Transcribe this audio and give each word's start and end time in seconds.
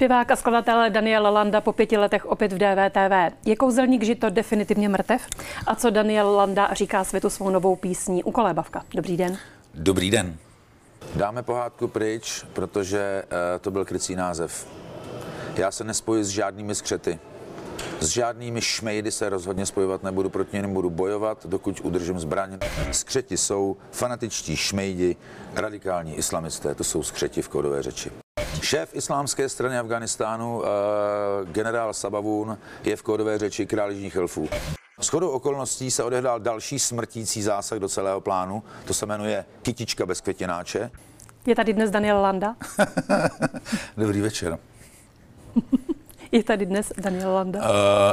Zpěvák 0.00 0.30
a 0.30 0.36
skladatel 0.36 0.90
Daniel 0.90 1.22
Landa 1.22 1.60
po 1.60 1.72
pěti 1.72 1.96
letech 1.96 2.26
opět 2.26 2.52
v 2.52 2.58
DVTV. 2.58 3.36
Je 3.44 3.56
kouzelník 3.56 4.02
Žito 4.02 4.30
definitivně 4.30 4.88
mrtev? 4.88 5.26
A 5.66 5.74
co 5.74 5.90
Daniel 5.90 6.30
Landa 6.30 6.74
říká 6.74 7.04
světu 7.04 7.30
svou 7.30 7.50
novou 7.50 7.76
písní 7.76 8.24
u 8.24 8.30
Kolébavka? 8.30 8.84
Dobrý 8.94 9.16
den. 9.16 9.38
Dobrý 9.74 10.10
den. 10.10 10.36
Dáme 11.14 11.42
pohádku 11.42 11.88
pryč, 11.88 12.44
protože 12.52 13.22
uh, 13.24 13.38
to 13.60 13.70
byl 13.70 13.84
krycí 13.84 14.16
název. 14.16 14.68
Já 15.56 15.70
se 15.70 15.84
nespojuji 15.84 16.24
s 16.24 16.28
žádnými 16.28 16.74
skřety. 16.74 17.18
S 18.00 18.06
žádnými 18.06 18.60
šmejdy 18.60 19.10
se 19.10 19.28
rozhodně 19.28 19.66
spojovat 19.66 20.02
nebudu, 20.02 20.28
proti 20.28 20.56
nim 20.56 20.74
budu 20.74 20.90
bojovat, 20.90 21.46
dokud 21.46 21.80
udržím 21.80 22.18
zbraň. 22.18 22.58
Skřeti 22.90 23.36
jsou 23.36 23.76
fanatičtí 23.90 24.56
šmejdi, 24.56 25.16
radikální 25.54 26.14
islamisté, 26.14 26.74
to 26.74 26.84
jsou 26.84 27.02
skřeti 27.02 27.42
v 27.42 27.48
kodové 27.48 27.82
řeči. 27.82 28.10
Šéf 28.62 28.90
islámské 28.92 29.48
strany 29.48 29.78
Afganistánu, 29.78 30.58
uh, 30.58 30.64
generál 31.52 31.94
Sabavun, 31.94 32.58
je 32.84 32.96
v 32.96 33.02
kódové 33.02 33.38
řeči 33.38 33.66
král 33.66 33.90
jižních 33.90 34.16
elfů. 34.16 34.48
S 35.00 35.08
chodou 35.08 35.30
okolností 35.30 35.90
se 35.90 36.04
odehrál 36.04 36.40
další 36.40 36.78
smrtící 36.78 37.42
zásah 37.42 37.78
do 37.78 37.88
celého 37.88 38.20
plánu. 38.20 38.62
To 38.84 38.94
se 38.94 39.06
jmenuje 39.06 39.44
Kytička 39.62 40.06
bez 40.06 40.20
květináče. 40.20 40.90
Je 41.46 41.54
tady 41.54 41.72
dnes 41.72 41.90
Daniel 41.90 42.20
Landa. 42.20 42.56
Dobrý 43.96 44.20
večer. 44.20 44.58
Je 46.32 46.44
tady 46.44 46.66
dnes 46.66 46.92
Daniel 46.98 47.32
Landa. 47.32 47.60
Uh, 47.60 47.66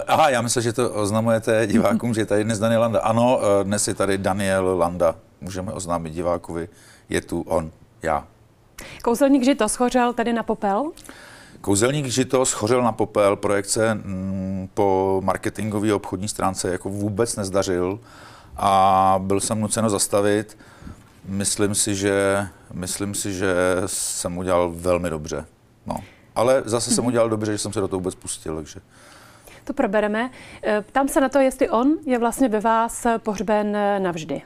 aha, 0.08 0.30
já 0.30 0.42
myslím, 0.42 0.64
že 0.64 0.74
to 0.74 0.94
oznamujete 0.94 1.68
divákům, 1.68 2.14
že 2.14 2.22
je 2.22 2.26
tady 2.26 2.44
dnes 2.44 2.60
Daniel 2.60 2.82
Landa. 2.82 3.00
Ano, 3.00 3.38
uh, 3.38 3.44
dnes 3.64 3.88
je 3.88 3.94
tady 3.94 4.18
Daniel 4.18 4.78
Landa. 4.78 5.16
Můžeme 5.42 5.74
oznámit 5.74 6.14
divákovi, 6.14 6.70
je 7.10 7.22
tu 7.22 7.42
on, 7.42 7.72
já. 8.04 8.28
Kouzelník 9.04 9.44
Žito 9.44 9.70
schořel 9.70 10.14
tedy 10.14 10.34
na 10.34 10.44
popel? 10.44 10.92
Kouzelník 11.62 12.06
Žito 12.06 12.46
schořel 12.46 12.84
na 12.84 12.92
popel, 12.92 13.36
projekce 13.36 13.94
mm, 13.94 14.70
po 14.74 15.22
marketingové 15.24 15.94
obchodní 15.94 16.28
stránce 16.28 16.72
jako 16.72 16.90
vůbec 16.90 17.36
nezdařil 17.36 18.00
a 18.58 19.16
byl 19.24 19.40
jsem 19.40 19.62
nuceno 19.62 19.90
zastavit. 19.90 20.58
Myslím 21.26 21.76
si, 21.76 21.96
že, 21.96 22.48
myslím 22.74 23.16
si, 23.16 23.34
že 23.34 23.56
jsem 23.86 24.38
udělal 24.38 24.72
velmi 24.76 25.10
dobře. 25.10 25.46
No. 25.86 25.98
Ale 26.36 26.62
zase 26.66 26.92
jsem 26.92 27.06
udělal 27.06 27.30
dobře, 27.30 27.52
že 27.52 27.58
jsem 27.58 27.74
se 27.74 27.80
do 27.80 27.88
toho 27.88 28.00
vůbec 28.00 28.16
pustil, 28.16 28.56
takže... 28.56 28.80
To 29.64 29.74
probereme. 29.74 30.32
E, 30.64 30.82
ptám 30.82 31.08
se 31.08 31.22
na 31.22 31.30
to, 31.30 31.40
jestli 31.40 31.70
on 31.70 31.98
je 32.06 32.20
vlastně 32.20 32.50
ve 32.50 32.60
vás 32.60 33.08
pohřben 33.18 33.78
navždy. 34.00 34.42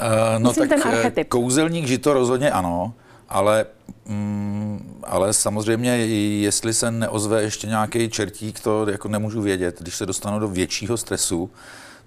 Uh, 0.00 0.38
no 0.38 0.48
Myslím, 0.48 0.68
tak 0.68 0.82
ten 0.82 0.94
archetyp. 0.94 1.28
kouzelník 1.28 1.86
žito 1.86 2.12
rozhodně 2.14 2.50
ano, 2.50 2.94
ale, 3.30 3.66
mm, 4.04 5.00
ale 5.04 5.32
samozřejmě, 5.32 5.90
jestli 5.96 6.74
se 6.74 6.90
neozve 6.90 7.42
ještě 7.42 7.66
nějaký 7.66 8.08
čertík, 8.08 8.60
to 8.60 8.90
jako 8.90 9.08
nemůžu 9.08 9.42
vědět. 9.42 9.80
Když 9.80 9.94
se 9.94 10.06
dostanu 10.06 10.38
do 10.38 10.48
většího 10.48 10.96
stresu, 10.96 11.50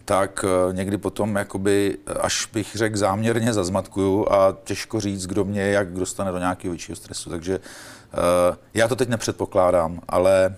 tak 0.06 0.46
uh, 0.68 0.76
někdy 0.76 0.98
potom, 0.98 1.36
jakoby, 1.36 1.98
až 2.20 2.50
bych 2.54 2.76
řekl 2.76 2.98
záměrně 2.98 3.54
zazmatkuju 3.54 4.28
a 4.32 4.58
těžko 4.64 5.00
říct, 5.00 5.26
kdo 5.26 5.46
mě 5.46 5.62
jak 5.62 5.94
dostane 5.94 6.32
do 6.32 6.38
nějakého 6.38 6.72
většího 6.72 6.96
stresu. 6.96 7.30
Takže 7.30 7.60
uh, 7.60 8.56
já 8.74 8.88
to 8.88 8.96
teď 8.96 9.10
nepředpokládám, 9.10 10.00
ale 10.08 10.56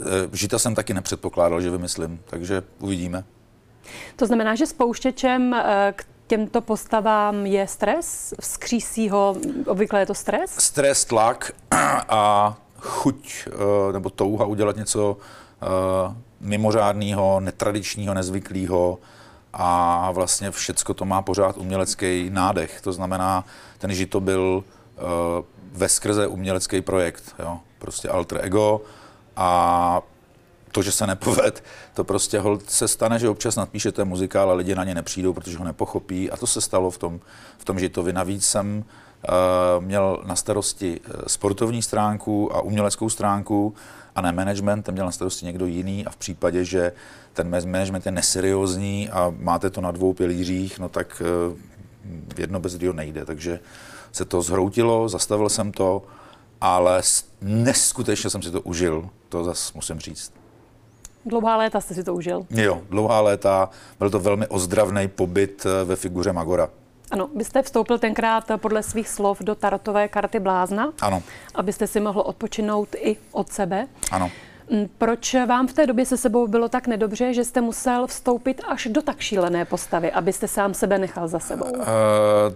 uh, 0.00 0.06
žita 0.32 0.58
jsem 0.58 0.74
taky 0.74 0.94
nepředpokládal, 0.94 1.60
že 1.60 1.70
vymyslím, 1.70 2.20
takže 2.26 2.62
uvidíme. 2.78 3.24
To 4.16 4.26
znamená, 4.26 4.54
že 4.54 4.66
spouštěčem 4.66 5.56
k 5.92 6.04
těmto 6.32 6.60
postavám 6.60 7.46
je 7.46 7.66
stres? 7.66 8.34
Vzkřísí 8.40 9.08
ho, 9.08 9.36
obvykle 9.66 10.00
je 10.00 10.06
to 10.06 10.14
stres? 10.14 10.50
Stres, 10.58 11.04
tlak 11.04 11.52
a 12.08 12.56
chuť 12.78 13.48
nebo 13.92 14.10
touha 14.10 14.44
udělat 14.44 14.76
něco 14.76 15.16
mimořádného, 16.40 17.40
netradičního, 17.40 18.14
nezvyklého 18.14 18.98
a 19.52 20.10
vlastně 20.10 20.50
všecko 20.50 20.94
to 20.94 21.04
má 21.04 21.22
pořád 21.22 21.58
umělecký 21.58 22.30
nádech. 22.30 22.80
To 22.80 22.92
znamená, 22.92 23.44
ten 23.78 23.92
žito 23.92 24.20
byl 24.20 24.64
uh, 24.64 25.04
ve 25.72 25.88
skrze 25.88 26.26
umělecký 26.26 26.80
projekt, 26.80 27.34
jo? 27.38 27.58
prostě 27.78 28.08
alter 28.08 28.40
ego 28.42 28.80
a 29.36 30.00
to, 30.72 30.82
že 30.82 30.92
se 30.92 31.06
nepoved, 31.06 31.64
to 31.94 32.04
prostě 32.04 32.42
se 32.68 32.88
stane, 32.88 33.18
že 33.18 33.28
občas 33.28 33.56
napíšete 33.56 34.04
muzikál 34.04 34.50
a 34.50 34.54
lidi 34.54 34.74
na 34.74 34.84
ně 34.84 34.94
nepřijdou, 34.94 35.32
protože 35.32 35.58
ho 35.58 35.64
nepochopí 35.64 36.30
a 36.30 36.36
to 36.36 36.46
se 36.46 36.60
stalo 36.60 36.90
v 36.90 36.98
tom, 36.98 37.20
v 37.58 37.64
tom 37.64 37.78
žitovi. 37.78 38.12
Navíc 38.12 38.46
jsem 38.46 38.84
uh, 39.28 39.84
měl 39.84 40.22
na 40.26 40.36
starosti 40.36 41.00
eh, 41.04 41.10
sportovní 41.26 41.82
stránku 41.82 42.56
a 42.56 42.60
uměleckou 42.60 43.08
stránku 43.08 43.74
a 44.14 44.20
ne 44.20 44.32
management, 44.32 44.82
ten 44.82 44.94
měl 44.94 45.06
na 45.06 45.12
starosti 45.12 45.46
někdo 45.46 45.66
jiný 45.66 46.06
a 46.06 46.10
v 46.10 46.16
případě, 46.16 46.64
že 46.64 46.92
ten 47.32 47.50
management 47.50 48.06
je 48.06 48.12
neseriózní 48.12 49.10
a 49.10 49.34
máte 49.38 49.70
to 49.70 49.80
na 49.80 49.90
dvou 49.90 50.12
pilířích, 50.12 50.78
no 50.78 50.88
tak 50.88 51.22
uh, 51.50 51.58
jedno 52.38 52.60
bez 52.60 52.74
druhého 52.74 52.92
nejde, 52.92 53.24
takže 53.24 53.60
se 54.12 54.24
to 54.24 54.42
zhroutilo, 54.42 55.08
zastavil 55.08 55.48
jsem 55.48 55.72
to, 55.72 56.02
ale 56.60 57.02
neskutečně 57.40 58.30
jsem 58.30 58.42
si 58.42 58.50
to 58.50 58.60
užil, 58.60 59.08
to 59.28 59.44
zase 59.44 59.72
musím 59.74 60.00
říct. 60.00 60.41
Dlouhá 61.26 61.56
léta 61.56 61.80
jste 61.80 61.94
si 61.94 62.04
to 62.04 62.14
užil. 62.14 62.46
Jo, 62.50 62.82
dlouhá 62.90 63.20
léta. 63.20 63.70
Byl 63.98 64.10
to 64.10 64.18
velmi 64.18 64.46
ozdravný 64.46 65.08
pobyt 65.08 65.66
eh, 65.66 65.84
ve 65.84 65.96
figuře 65.96 66.32
Magora. 66.32 66.68
Ano, 67.10 67.28
byste 67.34 67.62
vstoupil 67.62 67.98
tenkrát 67.98 68.44
podle 68.56 68.82
svých 68.82 69.08
slov 69.08 69.40
do 69.40 69.54
tarotové 69.54 70.08
karty 70.08 70.40
blázna. 70.40 70.92
Ano. 71.00 71.22
Abyste 71.54 71.86
si 71.86 72.00
mohl 72.00 72.20
odpočinout 72.20 72.88
i 72.94 73.16
od 73.32 73.52
sebe. 73.52 73.86
Ano. 74.10 74.30
Mm, 74.72 74.88
proč 74.98 75.34
vám 75.34 75.66
v 75.66 75.72
té 75.72 75.86
době 75.86 76.06
se 76.06 76.16
sebou 76.16 76.46
bylo 76.46 76.68
tak 76.68 76.86
nedobře, 76.86 77.34
že 77.34 77.44
jste 77.44 77.60
musel 77.60 78.06
vstoupit 78.06 78.60
až 78.68 78.88
do 78.90 79.02
tak 79.02 79.20
šílené 79.20 79.64
postavy, 79.64 80.12
abyste 80.12 80.48
sám 80.48 80.74
sebe 80.74 80.98
nechal 80.98 81.28
za 81.28 81.38
sebou? 81.38 81.64
Uh, 81.64 81.84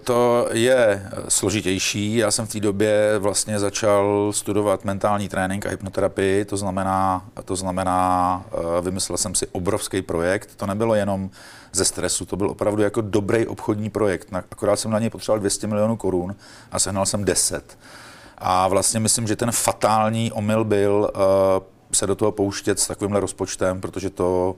to 0.05 0.49
je 0.53 1.09
složitější. 1.29 2.17
Já 2.17 2.31
jsem 2.31 2.47
v 2.47 2.53
té 2.53 2.61
době 2.61 3.19
vlastně 3.19 3.59
začal 3.59 4.33
studovat 4.33 4.85
mentální 4.85 5.29
trénink 5.29 5.67
a 5.67 5.69
hypnoterapii, 5.69 6.45
to 6.45 6.57
znamená, 6.57 7.25
to 7.45 7.57
znamená 7.57 8.45
uh, 8.53 8.85
vymyslel 8.85 9.17
jsem 9.17 9.35
si 9.35 9.47
obrovský 9.47 10.03
projekt. 10.03 10.55
To 10.57 10.67
nebylo 10.67 10.95
jenom 10.95 11.31
ze 11.73 11.85
stresu, 11.85 12.27
to 12.27 12.37
byl 12.37 12.51
opravdu 12.51 12.83
jako 12.83 13.01
dobrý 13.01 13.47
obchodní 13.47 13.91
projekt. 13.91 14.29
Akorát 14.33 14.77
jsem 14.77 14.91
na 14.91 14.99
něj 14.99 15.11
potřeboval 15.11 15.41
200 15.41 15.67
milionů 15.67 15.97
korun 15.97 16.35
a 16.73 16.79
sehnal 16.79 17.07
jsem 17.07 17.25
10. 17.25 17.79
A 18.39 18.69
vlastně 18.69 19.01
myslím, 19.01 19.27
že 19.27 19.37
ten 19.37 19.53
fatální 19.53 20.33
omyl 20.33 20.65
byl 20.65 21.11
uh, 21.15 21.76
se 21.93 22.07
do 22.07 22.15
toho 22.15 22.33
pouštět 22.33 22.81
s 22.81 22.87
takovýmhle 22.87 23.21
rozpočtem, 23.21 23.81
protože 23.81 24.11
to, 24.11 24.57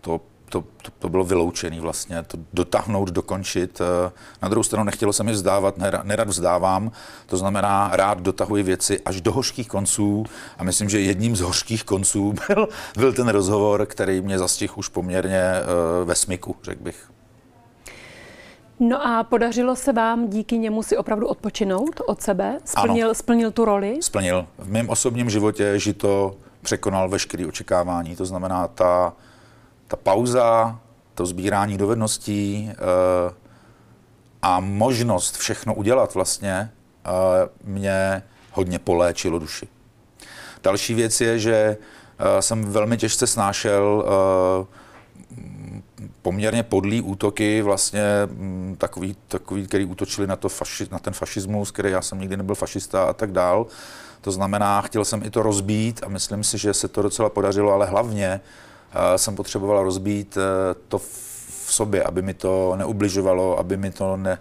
to, 0.00 0.20
to, 0.48 0.64
to, 0.82 0.90
to 0.98 1.08
bylo 1.08 1.24
vyloučené 1.24 1.80
vlastně, 1.80 2.22
to 2.22 2.38
dotáhnout, 2.52 3.08
dokončit. 3.08 3.80
Eh, 3.80 4.12
na 4.42 4.48
druhou 4.48 4.62
stranu 4.62 4.84
nechtělo 4.84 5.12
se 5.12 5.24
mi 5.24 5.32
vzdávat, 5.32 5.74
nerad 6.02 6.28
vzdávám, 6.28 6.92
to 7.26 7.36
znamená 7.36 7.90
rád 7.92 8.20
dotahuji 8.20 8.62
věci 8.62 9.00
až 9.00 9.20
do 9.20 9.32
hořkých 9.32 9.68
konců 9.68 10.24
a 10.58 10.64
myslím, 10.64 10.88
že 10.88 11.00
jedním 11.00 11.36
z 11.36 11.40
hořkých 11.40 11.84
konců 11.84 12.34
byl, 12.48 12.68
byl 12.98 13.12
ten 13.12 13.28
rozhovor, 13.28 13.86
který 13.86 14.20
mě 14.20 14.38
zastihl 14.38 14.74
už 14.76 14.88
poměrně 14.88 15.42
uh, 15.52 16.08
ve 16.08 16.14
smyku, 16.14 16.56
řekl 16.62 16.82
bych. 16.82 17.10
No 18.80 19.06
a 19.06 19.24
podařilo 19.24 19.76
se 19.76 19.92
vám 19.92 20.28
díky 20.28 20.58
němu 20.58 20.82
si 20.82 20.96
opravdu 20.96 21.26
odpočinout 21.26 22.00
od 22.06 22.22
sebe? 22.22 22.58
Splnil, 22.64 23.06
ano. 23.06 23.14
splnil 23.14 23.50
tu 23.50 23.64
roli? 23.64 23.98
Splnil. 24.00 24.46
V 24.58 24.70
mém 24.70 24.88
osobním 24.88 25.30
životě 25.30 25.78
žito 25.78 26.36
překonal 26.64 27.08
veškeré 27.08 27.46
očekávání. 27.46 28.16
To 28.16 28.24
znamená, 28.24 28.68
ta, 28.68 29.12
ta 29.86 29.96
pauza, 29.96 30.78
to 31.14 31.26
sbírání 31.26 31.78
dovedností 31.78 32.70
e, 32.70 32.74
a 34.42 34.60
možnost 34.60 35.36
všechno 35.36 35.74
udělat 35.74 36.14
vlastně 36.14 36.52
e, 36.52 36.70
mě 37.64 38.22
hodně 38.52 38.78
poléčilo 38.78 39.38
duši. 39.38 39.68
Další 40.62 40.94
věc 40.94 41.20
je, 41.20 41.38
že 41.38 41.54
e, 41.54 42.42
jsem 42.42 42.64
velmi 42.64 42.96
těžce 42.96 43.26
snášel 43.26 44.04
poměrně 46.22 46.62
podlý 46.62 47.00
útoky, 47.00 47.62
vlastně 47.62 48.02
m, 48.22 48.76
takový, 48.78 49.16
takový, 49.28 49.66
který 49.66 49.84
útočili 49.84 50.26
na, 50.26 50.36
to 50.36 50.48
faši, 50.48 50.86
na 50.90 50.98
ten 50.98 51.12
fašismus, 51.12 51.70
který 51.70 51.90
já 51.90 52.02
jsem 52.02 52.20
nikdy 52.20 52.36
nebyl 52.36 52.54
fašista 52.54 53.04
a 53.04 53.12
tak 53.12 53.32
dál. 53.32 53.66
To 54.24 54.32
znamená, 54.32 54.80
chtěl 54.80 55.04
jsem 55.04 55.22
i 55.22 55.30
to 55.30 55.42
rozbít 55.42 56.00
a 56.04 56.08
myslím 56.08 56.44
si, 56.44 56.58
že 56.58 56.74
se 56.74 56.88
to 56.88 57.02
docela 57.02 57.28
podařilo, 57.28 57.72
ale 57.72 57.86
hlavně 57.86 58.40
uh, 58.40 59.00
jsem 59.16 59.36
potřeboval 59.36 59.84
rozbít 59.84 60.36
uh, 60.36 60.42
to 60.88 60.98
v 60.98 61.68
sobě, 61.68 62.02
aby 62.02 62.22
mi 62.22 62.34
to 62.34 62.72
neubližovalo, 62.76 63.58
aby 63.58 63.76
mi 63.76 63.90
to 63.90 64.16
ne, 64.16 64.38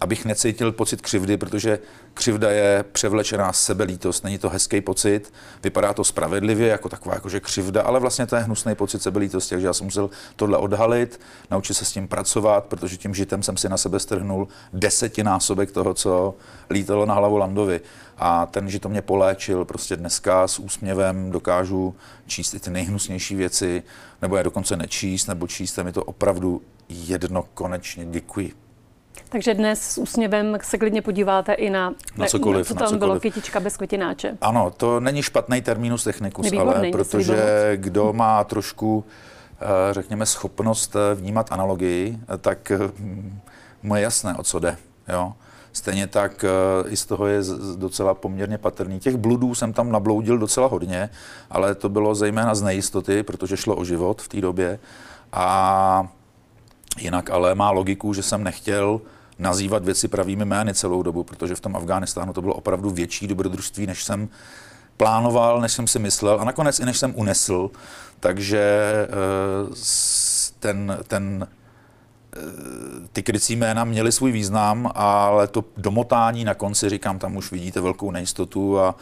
abych 0.00 0.24
necítil 0.24 0.72
pocit 0.72 1.00
křivdy, 1.00 1.36
protože 1.36 1.78
křivda 2.14 2.50
je 2.50 2.84
převlečená 2.92 3.52
sebelítost, 3.52 4.24
není 4.24 4.38
to 4.38 4.48
hezký 4.48 4.80
pocit, 4.80 5.32
vypadá 5.62 5.92
to 5.92 6.04
spravedlivě, 6.04 6.68
jako 6.68 6.88
taková 6.88 7.14
jakože 7.14 7.40
křivda, 7.40 7.82
ale 7.82 8.00
vlastně 8.00 8.26
to 8.26 8.36
je 8.36 8.42
hnusný 8.42 8.74
pocit 8.74 9.02
sebelítosti, 9.02 9.54
takže 9.54 9.66
já 9.66 9.72
jsem 9.72 9.86
musel 9.86 10.10
tohle 10.36 10.58
odhalit, 10.58 11.20
naučit 11.50 11.74
se 11.74 11.84
s 11.84 11.92
tím 11.92 12.08
pracovat, 12.08 12.64
protože 12.64 12.96
tím 12.96 13.14
žitem 13.14 13.42
jsem 13.42 13.56
si 13.56 13.68
na 13.68 13.76
sebe 13.76 14.00
strhnul 14.00 14.48
desetinásobek 14.72 15.70
toho, 15.70 15.94
co 15.94 16.34
lítalo 16.70 17.06
na 17.06 17.14
hlavu 17.14 17.36
Landovi. 17.36 17.80
A 18.18 18.46
ten 18.46 18.70
žito 18.70 18.88
mě 18.88 19.02
poléčil, 19.02 19.64
prostě 19.64 19.96
dneska 19.96 20.48
s 20.48 20.58
úsměvem 20.58 21.30
dokážu 21.30 21.94
číst 22.26 22.54
i 22.54 22.60
ty 22.60 22.70
nejhnusnější 22.70 23.34
věci, 23.34 23.82
nebo 24.22 24.36
je 24.36 24.44
dokonce 24.44 24.76
nečíst, 24.76 25.26
nebo 25.26 25.46
číst, 25.46 25.78
mi 25.78 25.92
to 25.92 26.04
opravdu 26.04 26.62
jedno 26.88 27.44
konečně. 27.54 28.06
Děkuji. 28.06 28.67
Takže 29.28 29.54
dnes 29.54 29.82
s 29.82 29.98
úsměvem 29.98 30.58
se 30.62 30.78
klidně 30.78 31.02
podíváte 31.02 31.52
i 31.52 31.70
na, 31.70 31.94
na 32.16 32.26
cokoliv. 32.26 32.68
Co 32.68 32.74
tam 32.74 32.80
na 32.80 32.86
cokoliv. 32.86 33.00
bylo 33.00 33.20
kytička 33.20 33.60
bez 33.60 33.76
květináče. 33.76 34.38
Ano, 34.40 34.72
to 34.76 35.00
není 35.00 35.22
špatný 35.22 35.62
terminus 35.62 36.04
technicus, 36.04 36.44
Nevýborný, 36.44 36.74
ale 36.74 36.90
protože 36.90 37.72
kdo 37.76 38.12
má 38.12 38.44
trošku, 38.44 39.04
eh, 39.60 39.66
řekněme, 39.94 40.26
schopnost 40.26 40.96
eh, 40.96 41.14
vnímat 41.14 41.52
analogii, 41.52 42.18
eh, 42.34 42.38
tak 42.38 42.72
mu 43.82 43.96
je 43.96 44.02
jasné, 44.02 44.34
o 44.34 44.42
co 44.42 44.58
jde. 44.58 44.76
Jo? 45.08 45.32
Stejně 45.72 46.06
tak 46.06 46.44
i 46.88 46.96
z 46.96 47.06
toho 47.06 47.26
je 47.26 47.40
docela 47.76 48.14
poměrně 48.14 48.58
patrný. 48.58 49.00
Těch 49.00 49.16
bludů 49.16 49.54
jsem 49.54 49.72
tam 49.72 49.92
nabloudil 49.92 50.38
docela 50.38 50.66
hodně, 50.66 51.10
ale 51.50 51.74
to 51.74 51.88
bylo 51.88 52.14
zejména 52.14 52.54
z 52.54 52.62
nejistoty, 52.62 53.22
protože 53.22 53.56
šlo 53.56 53.76
o 53.76 53.84
život 53.84 54.22
v 54.22 54.28
té 54.28 54.40
době. 54.40 54.78
A 55.32 56.08
Jinak 57.00 57.30
ale 57.30 57.54
má 57.54 57.70
logiku, 57.70 58.12
že 58.12 58.22
jsem 58.22 58.44
nechtěl 58.44 59.00
nazývat 59.38 59.84
věci 59.84 60.08
pravými 60.08 60.44
jmény 60.44 60.74
celou 60.74 61.02
dobu, 61.02 61.24
protože 61.24 61.54
v 61.54 61.60
tom 61.60 61.76
Afghánistánu 61.76 62.32
to 62.32 62.42
bylo 62.42 62.54
opravdu 62.54 62.90
větší 62.90 63.26
dobrodružství, 63.26 63.86
než 63.86 64.04
jsem 64.04 64.28
plánoval, 64.96 65.60
než 65.60 65.72
jsem 65.72 65.86
si 65.86 65.98
myslel 65.98 66.40
a 66.40 66.44
nakonec 66.44 66.80
i 66.80 66.84
než 66.84 66.98
jsem 66.98 67.12
unesl. 67.16 67.70
Takže 68.20 68.60
eh, 68.60 69.74
ten, 70.60 70.98
ten 71.06 71.46
eh, 72.36 72.40
ty 73.12 73.22
krycí 73.22 73.56
jména 73.56 73.84
měly 73.84 74.12
svůj 74.12 74.32
význam, 74.32 74.90
ale 74.94 75.46
to 75.46 75.64
domotání 75.76 76.44
na 76.44 76.54
konci, 76.54 76.88
říkám, 76.88 77.18
tam 77.18 77.36
už 77.36 77.52
vidíte 77.52 77.80
velkou 77.80 78.10
nejistotu 78.10 78.80
a, 78.80 78.88
a 78.88 78.94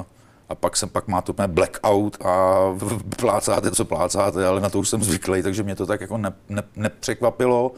eh, 0.00 0.04
a 0.50 0.54
pak, 0.54 0.76
jsem, 0.76 0.88
pak 0.88 1.08
má 1.08 1.22
to 1.22 1.34
blackout 1.46 2.16
a 2.24 2.58
plácáte, 3.16 3.70
co 3.70 3.84
plácáte, 3.84 4.46
ale 4.46 4.60
na 4.60 4.70
to 4.70 4.78
už 4.78 4.88
jsem 4.88 5.02
zvyklý, 5.02 5.42
takže 5.42 5.62
mě 5.62 5.76
to 5.76 5.86
tak 5.86 6.00
jako 6.00 6.18
ne, 6.18 6.32
ne, 6.48 6.62
nepřekvapilo 6.76 7.72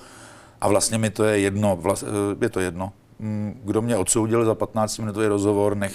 a 0.63 0.69
vlastně 0.69 0.99
mi 0.99 1.11
to 1.11 1.25
je 1.25 1.39
jedno, 1.39 1.77
vlast, 1.77 2.05
je 2.41 2.49
to 2.49 2.61
jedno. 2.61 2.93
Mm, 3.19 3.61
kdo 3.65 3.83
mě 3.83 3.97
odsoudil 3.97 4.45
za 4.45 4.55
15 4.55 4.99
minutový 4.99 5.27
rozhovor, 5.27 5.77
nech 5.77 5.93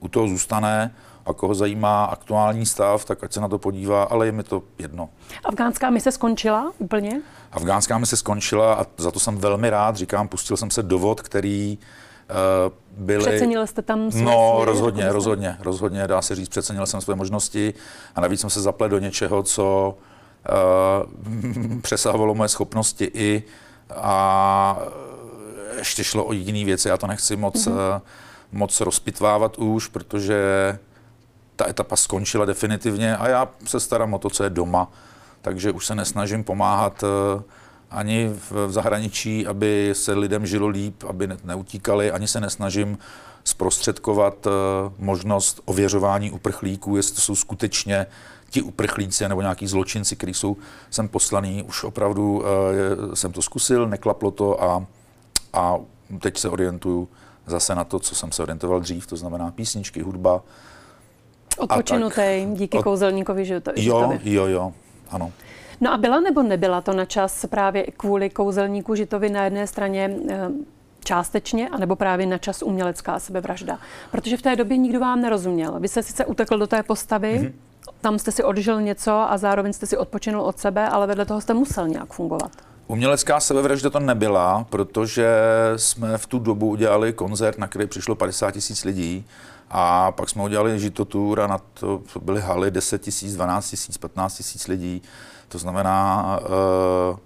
u 0.00 0.08
toho 0.08 0.28
zůstane 0.28 0.94
a 1.26 1.32
koho 1.32 1.54
zajímá 1.54 2.04
aktuální 2.04 2.66
stav, 2.66 3.04
tak 3.04 3.24
ať 3.24 3.32
se 3.32 3.40
na 3.40 3.48
to 3.48 3.58
podívá, 3.58 4.02
ale 4.02 4.26
je 4.26 4.32
mi 4.32 4.42
to 4.42 4.62
jedno. 4.78 5.08
Afgánská 5.44 5.90
mise 5.90 6.12
skončila 6.12 6.72
úplně? 6.78 7.22
Afgánská 7.52 7.98
mise 7.98 8.16
skončila 8.16 8.74
a 8.74 8.86
za 8.96 9.10
to 9.10 9.20
jsem 9.20 9.38
velmi 9.38 9.70
rád. 9.70 9.96
Říkám, 9.96 10.28
pustil 10.28 10.56
jsem 10.56 10.70
se 10.70 10.82
do 10.82 10.98
vod, 10.98 11.20
který 11.20 11.78
uh, 11.78 13.04
byly... 13.04 13.26
Přecenil 13.26 13.66
jste 13.66 13.82
tam 13.82 14.10
své 14.10 14.22
No, 14.22 14.52
směry, 14.52 14.70
rozhodně, 14.70 15.02
jako 15.02 15.14
rozhodně, 15.14 15.56
rozhodně, 15.60 16.06
dá 16.06 16.22
se 16.22 16.34
říct, 16.34 16.48
přecenil 16.48 16.86
jsem 16.86 17.00
své 17.00 17.14
možnosti 17.14 17.74
a 18.14 18.20
navíc 18.20 18.40
jsem 18.40 18.50
se 18.50 18.60
zaplet 18.60 18.88
do 18.88 18.98
něčeho, 18.98 19.42
co 19.42 19.96
uh, 21.64 21.80
přesahovalo 21.82 22.34
moje 22.34 22.48
schopnosti 22.48 23.10
i 23.14 23.42
a 23.94 24.78
ještě 25.78 26.04
šlo 26.04 26.24
o 26.24 26.32
jiné 26.32 26.64
věci, 26.64 26.88
já 26.88 26.96
to 26.96 27.06
nechci 27.06 27.36
moc, 27.36 27.66
mm-hmm. 27.66 28.00
moc 28.52 28.80
rozpitvávat 28.80 29.58
už, 29.58 29.88
protože 29.88 30.38
ta 31.56 31.68
etapa 31.68 31.96
skončila 31.96 32.44
definitivně 32.44 33.16
a 33.16 33.28
já 33.28 33.48
se 33.64 33.80
starám 33.80 34.14
o 34.14 34.18
to, 34.18 34.30
co 34.30 34.44
je 34.44 34.50
doma, 34.50 34.92
takže 35.42 35.72
už 35.72 35.86
se 35.86 35.94
nesnažím 35.94 36.44
pomáhat 36.44 37.02
uh, 37.02 37.42
ani 37.90 38.30
v 38.50 38.72
zahraničí, 38.72 39.46
aby 39.46 39.90
se 39.92 40.12
lidem 40.12 40.46
žilo 40.46 40.68
líp, 40.68 41.04
aby 41.08 41.28
neutíkali, 41.44 42.12
ani 42.12 42.28
se 42.28 42.40
nesnažím 42.40 42.98
zprostředkovat 43.44 44.46
eh, 44.46 44.50
možnost 44.98 45.60
ověřování 45.64 46.30
uprchlíků, 46.30 46.96
jestli 46.96 47.14
to 47.14 47.20
jsou 47.20 47.34
skutečně 47.34 48.06
ti 48.50 48.62
uprchlíci 48.62 49.28
nebo 49.28 49.40
nějaký 49.40 49.66
zločinci, 49.66 50.16
kteří 50.16 50.34
jsou 50.34 50.56
sem 50.90 51.08
poslaný. 51.08 51.62
Už 51.62 51.84
opravdu 51.84 52.38
uh, 52.38 52.44
jsem 53.14 53.32
to 53.32 53.42
zkusil, 53.42 53.88
neklaplo 53.88 54.30
to 54.30 54.62
a, 54.62 54.86
a 55.52 55.76
teď 56.20 56.38
se 56.38 56.48
orientuju 56.48 57.08
zase 57.46 57.74
na 57.74 57.84
to, 57.84 57.98
co 57.98 58.14
jsem 58.14 58.32
se 58.32 58.42
orientoval 58.42 58.80
dřív, 58.80 59.06
to 59.06 59.16
znamená 59.16 59.50
písničky, 59.50 60.02
hudba. 60.02 60.42
Odpočinutý 61.58 62.46
díky 62.52 62.78
od... 62.78 62.82
kouzelníkovi 62.82 63.44
životovi. 63.44 63.84
Jo, 63.84 64.18
jo, 64.24 64.46
jo, 64.46 64.72
ano. 65.10 65.32
No 65.80 65.92
a 65.92 65.96
byla 65.96 66.20
nebo 66.20 66.42
nebyla 66.42 66.80
to 66.80 66.92
na 66.92 67.04
čas 67.04 67.46
právě 67.46 67.86
kvůli 67.96 68.30
kouzelníku 68.30 68.94
Žitovi 68.94 69.30
na 69.30 69.44
jedné 69.44 69.66
straně 69.66 70.16
eh, 70.30 70.48
částečně, 71.04 71.68
anebo 71.68 71.96
právě 71.96 72.26
na 72.26 72.38
čas 72.38 72.62
umělecká 72.62 73.18
sebevražda? 73.18 73.78
Protože 74.10 74.36
v 74.36 74.42
té 74.42 74.56
době 74.56 74.76
nikdo 74.76 75.00
vám 75.00 75.20
nerozuměl. 75.20 75.80
Vy 75.80 75.88
jste 75.88 76.02
sice 76.02 76.26
utekl 76.26 76.58
do 76.58 76.66
té 76.66 76.82
postavy, 76.82 77.38
mm-hmm. 77.38 77.52
Tam 78.00 78.18
jste 78.18 78.32
si 78.32 78.44
odžil 78.44 78.80
něco 78.80 79.12
a 79.12 79.38
zároveň 79.38 79.72
jste 79.72 79.86
si 79.86 79.96
odpočinul 79.96 80.42
od 80.42 80.58
sebe, 80.58 80.88
ale 80.88 81.06
vedle 81.06 81.24
toho 81.24 81.40
jste 81.40 81.54
musel 81.54 81.88
nějak 81.88 82.12
fungovat. 82.12 82.50
Umělecká 82.86 83.40
sebevražda 83.40 83.90
to 83.90 84.00
nebyla, 84.00 84.66
protože 84.70 85.28
jsme 85.76 86.18
v 86.18 86.26
tu 86.26 86.38
dobu 86.38 86.68
udělali 86.68 87.12
koncert, 87.12 87.58
na 87.58 87.66
který 87.66 87.86
přišlo 87.86 88.14
50 88.14 88.50
tisíc 88.50 88.84
lidí 88.84 89.24
a 89.70 90.12
pak 90.12 90.28
jsme 90.28 90.42
udělali 90.42 90.80
žitotur 90.80 91.40
a 91.40 91.46
na 91.46 91.58
to 91.74 92.02
byly 92.20 92.40
haly 92.40 92.70
10 92.70 93.02
tisíc, 93.02 93.34
12 93.34 93.70
tisíc, 93.70 93.98
15 93.98 94.34
tisíc 94.34 94.68
lidí. 94.68 95.02
To 95.48 95.58
znamená, 95.58 96.24
uh, 96.40 97.18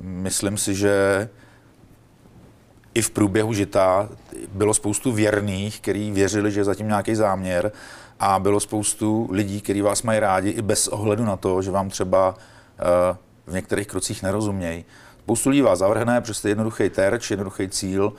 myslím 0.00 0.58
si, 0.58 0.74
že 0.74 1.28
i 2.94 3.02
v 3.02 3.10
průběhu 3.10 3.52
žita 3.52 4.08
bylo 4.52 4.74
spoustu 4.74 5.12
věrných, 5.12 5.80
kteří 5.80 6.10
věřili, 6.10 6.52
že 6.52 6.60
je 6.60 6.64
zatím 6.64 6.88
nějaký 6.88 7.14
záměr 7.14 7.72
a 8.20 8.38
bylo 8.38 8.60
spoustu 8.60 9.28
lidí, 9.30 9.60
kteří 9.60 9.82
vás 9.82 10.02
mají 10.02 10.20
rádi 10.20 10.50
i 10.50 10.62
bez 10.62 10.88
ohledu 10.88 11.24
na 11.24 11.36
to, 11.36 11.62
že 11.62 11.70
vám 11.70 11.90
třeba 11.90 12.28
uh, 12.28 13.16
v 13.46 13.54
některých 13.54 13.86
krocích 13.86 14.22
nerozumějí. 14.22 14.84
Spoustu 15.18 15.50
lidí 15.50 15.62
vás 15.62 15.78
zavrhne, 15.78 16.20
protože 16.20 16.34
jste 16.34 16.48
jednoduchý 16.48 16.90
terč, 16.90 17.30
jednoduchý 17.30 17.68
cíl, 17.68 18.12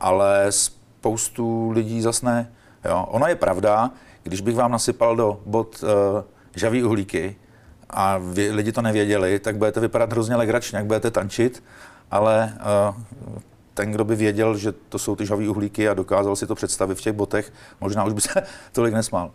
ale 0.00 0.46
spoustu 0.52 1.70
lidí 1.70 2.02
zas 2.02 2.22
ne. 2.22 2.52
Jo. 2.84 3.06
Ona 3.10 3.28
je 3.28 3.36
pravda, 3.36 3.90
když 4.22 4.40
bych 4.40 4.56
vám 4.56 4.72
nasypal 4.72 5.16
do 5.16 5.40
bod 5.46 5.82
uh, 5.82 5.88
žavý 6.56 6.84
uhlíky, 6.84 7.36
a 7.90 8.20
lidi 8.50 8.72
to 8.72 8.82
nevěděli, 8.82 9.38
tak 9.38 9.56
budete 9.56 9.80
vypadat 9.80 10.12
hrozně 10.12 10.36
legračně, 10.36 10.78
jak 10.78 10.86
budete 10.86 11.10
tančit, 11.10 11.62
ale 12.10 12.52
uh, 12.88 13.42
ten, 13.74 13.92
kdo 13.92 14.04
by 14.04 14.16
věděl, 14.16 14.56
že 14.56 14.72
to 14.72 14.98
jsou 14.98 15.16
ty 15.16 15.26
žavý 15.26 15.48
uhlíky 15.48 15.88
a 15.88 15.94
dokázal 15.94 16.36
si 16.36 16.46
to 16.46 16.54
představit 16.54 16.94
v 16.94 17.00
těch 17.00 17.12
botech, 17.12 17.52
možná 17.80 18.04
už 18.04 18.12
by 18.12 18.20
se 18.20 18.42
tolik 18.72 18.94
nesmál. 18.94 19.30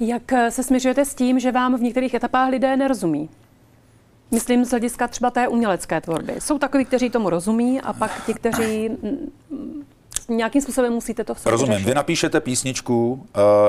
Jak 0.00 0.32
eh, 0.32 0.50
se 0.50 0.62
směřujete 0.62 1.04
s 1.04 1.14
tím, 1.14 1.40
že 1.40 1.52
vám 1.52 1.76
v 1.76 1.82
některých 1.82 2.14
etapách 2.14 2.50
lidé 2.50 2.76
nerozumí? 2.76 3.28
Myslím 4.30 4.64
z 4.64 4.70
hlediska 4.70 5.08
třeba 5.08 5.30
té 5.30 5.48
umělecké 5.48 6.00
tvorby. 6.00 6.34
Jsou 6.38 6.58
takoví, 6.58 6.84
kteří 6.84 7.10
tomu 7.10 7.30
rozumí 7.30 7.80
a 7.80 7.92
pak 7.92 8.26
ti, 8.26 8.34
kteří 8.34 8.90
nějakým 10.28 10.62
způsobem 10.62 10.92
musíte 10.92 11.24
to 11.24 11.34
v 11.34 11.46
Rozumím. 11.46 11.84
Vy 11.84 11.94
napíšete 11.94 12.40
písničku, 12.40 13.12
uh, 13.12 13.20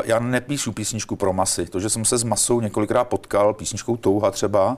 já 0.05 0.19
nepíšu 0.19 0.71
písničku 0.71 1.15
pro 1.15 1.33
masy. 1.33 1.65
To, 1.65 1.79
že 1.79 1.89
jsem 1.89 2.05
se 2.05 2.17
s 2.17 2.23
masou 2.23 2.61
několikrát 2.61 3.03
potkal, 3.03 3.53
písničkou 3.53 3.97
Touha 3.97 4.31
třeba, 4.31 4.77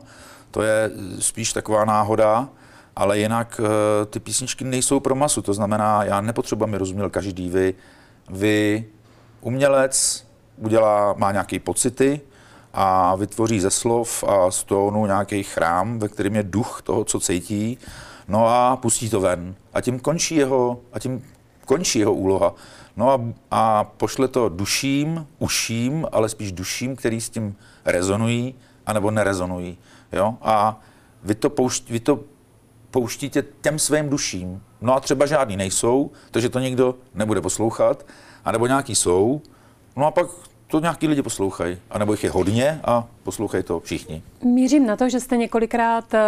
to 0.52 0.62
je 0.62 0.92
spíš 1.20 1.54
taková 1.54 1.86
náhoda, 1.86 2.50
ale 2.96 3.20
jinak 3.20 3.60
uh, 3.60 3.66
ty 4.06 4.20
písničky 4.20 4.64
nejsou 4.64 5.00
pro 5.00 5.16
masu. 5.16 5.42
To 5.42 5.54
znamená, 5.54 6.04
já 6.04 6.22
nepotřebuji, 6.22 6.64
aby 6.64 6.78
rozuměl 6.78 7.10
každý. 7.10 7.50
Vy, 7.50 7.74
vy 8.30 8.86
umělec 9.42 10.28
udělá, 10.58 11.14
má 11.18 11.32
nějaké 11.32 11.60
pocity, 11.60 12.22
a 12.74 13.16
vytvoří 13.16 13.60
ze 13.60 13.70
slov 13.70 14.24
a 14.24 14.52
z 14.52 14.64
tónu 14.64 15.06
nějaký 15.06 15.44
chrám, 15.44 16.00
ve 16.00 16.10
kterém 16.10 16.36
je 16.36 16.44
duch 16.44 16.82
toho, 16.84 17.04
co 17.04 17.20
cítí, 17.20 17.78
no 18.28 18.48
a 18.48 18.78
pustí 18.78 19.10
to 19.10 19.22
ven. 19.22 19.56
A 19.74 19.82
tím 19.82 20.00
končí 20.00 20.36
jeho, 20.36 20.80
a 20.94 21.00
tím 21.00 21.24
končí 21.66 22.00
jeho 22.00 22.14
úloha. 22.14 22.54
No 22.98 23.12
a, 23.12 23.22
a 23.52 23.84
pošle 23.84 24.28
to 24.28 24.50
duším, 24.50 25.28
uším, 25.40 26.08
ale 26.12 26.30
spíš 26.30 26.52
duším, 26.52 26.96
který 26.96 27.22
s 27.22 27.30
tím 27.30 27.56
rezonují, 27.86 28.56
anebo 28.86 29.12
nerezonují. 29.12 29.78
Jo? 30.12 30.38
A 30.42 30.80
vy 31.24 31.36
to, 31.36 31.50
poušť, 31.50 31.90
vy 31.90 32.00
to 32.00 32.20
pouštíte 32.94 33.44
těm 33.62 33.80
svým 33.80 34.10
duším. 34.10 34.62
No 34.82 34.96
a 34.96 35.00
třeba 35.00 35.26
žádný 35.26 35.58
nejsou, 35.58 36.12
takže 36.32 36.50
to 36.50 36.60
nikdo 36.60 36.96
nebude 37.16 37.42
poslouchat, 37.42 38.06
anebo 38.46 38.68
nějaký 38.68 38.96
jsou, 38.96 39.42
no 39.98 40.06
a 40.06 40.12
pak 40.12 40.28
to 40.68 40.80
nějaký 40.80 41.08
lidi 41.08 41.22
poslouchají, 41.22 41.78
anebo 41.90 42.14
jich 42.14 42.24
je 42.24 42.30
hodně 42.30 42.80
a 42.84 43.08
poslouchají 43.24 43.64
to 43.64 43.80
všichni. 43.80 44.24
Mířím 44.44 44.86
na 44.86 44.96
to, 44.96 45.10
že 45.10 45.20
jste 45.20 45.38
několikrát 45.38 46.14
eh, 46.14 46.20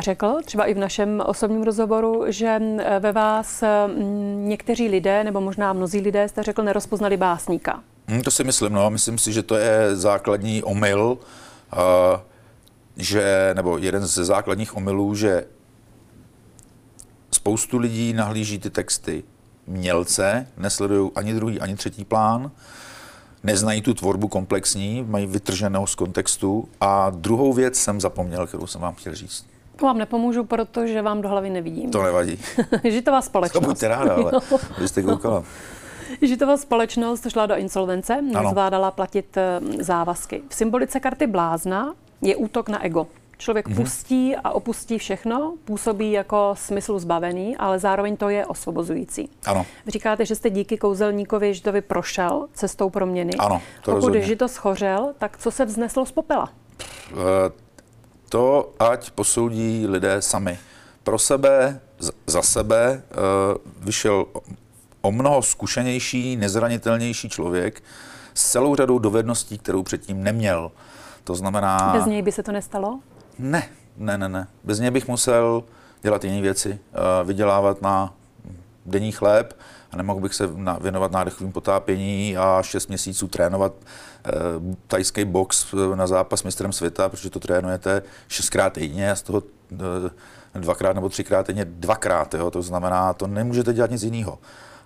řekl, 0.00 0.38
třeba 0.44 0.64
i 0.64 0.74
v 0.74 0.78
našem 0.78 1.22
osobním 1.26 1.62
rozhovoru, 1.62 2.24
že 2.26 2.60
eh, 2.78 3.00
ve 3.00 3.12
vás 3.12 3.64
někteří 4.34 4.88
lidé, 4.88 5.24
nebo 5.24 5.40
možná 5.40 5.72
mnozí 5.72 6.00
lidé, 6.00 6.28
jste 6.28 6.42
řekl, 6.42 6.62
nerozpoznali 6.62 7.16
básníka. 7.16 7.80
Hmm, 8.08 8.22
to 8.22 8.30
si 8.30 8.44
myslím, 8.44 8.72
no. 8.72 8.90
Myslím 8.90 9.18
si, 9.18 9.32
že 9.32 9.42
to 9.42 9.56
je 9.56 9.96
základní 9.96 10.62
omyl, 10.62 11.18
uh, 11.72 11.80
že, 12.96 13.50
nebo 13.54 13.78
jeden 13.78 14.06
ze 14.06 14.24
základních 14.24 14.76
omylů, 14.76 15.14
že 15.14 15.44
spoustu 17.38 17.78
lidí 17.78 18.12
nahlíží 18.12 18.58
ty 18.58 18.70
texty 18.70 19.24
mělce, 19.66 20.46
nesledují 20.56 21.10
ani 21.14 21.34
druhý, 21.34 21.60
ani 21.60 21.76
třetí 21.76 22.04
plán, 22.04 22.50
neznají 23.44 23.82
tu 23.82 23.94
tvorbu 23.94 24.28
komplexní, 24.28 25.04
mají 25.08 25.26
vytrženou 25.26 25.86
z 25.86 25.94
kontextu. 25.94 26.68
A 26.80 27.10
druhou 27.10 27.52
věc 27.52 27.76
jsem 27.76 28.00
zapomněl, 28.00 28.46
kterou 28.46 28.66
jsem 28.66 28.80
vám 28.80 28.94
chtěl 28.94 29.14
říct. 29.14 29.46
To 29.76 29.86
vám 29.86 29.98
nepomůžu, 29.98 30.44
protože 30.44 31.02
vám 31.02 31.22
do 31.22 31.28
hlavy 31.28 31.50
nevidím. 31.50 31.90
To 31.90 32.02
nevadí. 32.02 32.38
Žitová 32.84 33.22
společnost. 33.22 33.62
To 33.62 33.68
buďte 33.68 33.88
ráda, 33.88 34.14
ale 34.14 34.32
vy 34.78 34.88
jste 34.88 35.02
koukala. 35.02 35.44
Žitová 36.22 36.56
společnost 36.56 37.30
šla 37.30 37.46
do 37.46 37.56
insolvence, 37.56 38.22
nezvládala 38.22 38.90
platit 38.90 39.36
eh, 39.36 39.60
závazky. 39.80 40.42
V 40.48 40.54
symbolice 40.54 41.00
karty 41.00 41.26
blázna 41.26 41.94
je 42.22 42.36
útok 42.36 42.68
na 42.68 42.84
ego. 42.84 43.06
Člověk 43.38 43.68
mm-hmm. 43.68 43.76
pustí 43.76 44.36
a 44.36 44.50
opustí 44.50 44.98
všechno, 44.98 45.54
působí 45.64 46.12
jako 46.12 46.54
smyslu 46.58 46.98
zbavený, 46.98 47.56
ale 47.56 47.78
zároveň 47.78 48.16
to 48.16 48.28
je 48.28 48.46
osvobozující. 48.46 49.30
Ano. 49.46 49.66
Říkáte, 49.86 50.26
že 50.26 50.34
jste 50.34 50.50
díky 50.50 50.78
kouzelníkovi 50.78 51.54
Žitovi 51.54 51.80
prošel 51.80 52.48
cestou 52.54 52.90
proměny. 52.90 53.32
Ano, 53.38 53.62
to 53.82 53.90
Pokud 53.90 53.94
rozhodně. 53.94 54.22
Žito 54.22 54.48
schořel, 54.48 55.14
tak 55.18 55.38
co 55.38 55.50
se 55.50 55.64
vzneslo 55.64 56.06
z 56.06 56.12
popela? 56.12 56.48
Uh, 57.12 57.18
to 58.28 58.72
ať 58.78 59.10
posoudí 59.10 59.86
lidé 59.86 60.22
sami. 60.22 60.58
Pro 61.02 61.18
sebe, 61.18 61.80
za 62.26 62.42
sebe 62.42 63.02
uh, 63.10 63.84
vyšel 63.84 64.26
o 65.00 65.12
mnoho 65.12 65.42
zkušenější, 65.42 66.36
nezranitelnější 66.36 67.28
člověk 67.28 67.82
s 68.34 68.50
celou 68.50 68.76
řadou 68.76 68.98
dovedností, 68.98 69.58
kterou 69.58 69.82
předtím 69.82 70.22
neměl. 70.22 70.70
To 71.24 71.34
znamená... 71.34 71.92
Bez 71.96 72.06
něj 72.06 72.22
by 72.22 72.32
se 72.32 72.42
to 72.42 72.52
nestalo? 72.52 73.00
Ne, 73.38 73.68
ne, 73.96 74.18
ne, 74.18 74.28
ne. 74.28 74.46
Bez 74.64 74.78
něj 74.78 74.90
bych 74.90 75.08
musel 75.08 75.64
dělat 76.02 76.24
jiné 76.24 76.42
věci, 76.42 76.68
uh, 76.70 77.28
vydělávat 77.28 77.82
na 77.82 78.14
denní 78.86 79.12
chléb 79.12 79.58
a 79.92 79.96
nemohl 79.96 80.20
bych 80.20 80.34
se 80.34 80.50
věnovat 80.80 81.12
nádechovým 81.12 81.52
potápění 81.52 82.36
a 82.36 82.62
šest 82.62 82.88
měsíců 82.88 83.28
trénovat 83.28 83.72
uh, 83.72 84.74
tajský 84.86 85.24
box 85.24 85.74
na 85.94 86.06
zápas 86.06 86.42
mistrem 86.42 86.72
světa, 86.72 87.08
protože 87.08 87.30
to 87.30 87.40
trénujete 87.40 88.02
šestkrát 88.28 88.72
týdně 88.72 89.10
a 89.10 89.16
z 89.16 89.22
toho 89.22 89.42
dvakrát 90.54 90.92
nebo 90.92 91.08
třikrát 91.08 91.46
týdně 91.46 91.64
dvakrát. 91.64 92.34
Jo? 92.34 92.50
To 92.50 92.62
znamená, 92.62 93.12
to 93.12 93.26
nemůžete 93.26 93.72
dělat 93.72 93.90
nic 93.90 94.02
jiného. 94.02 94.38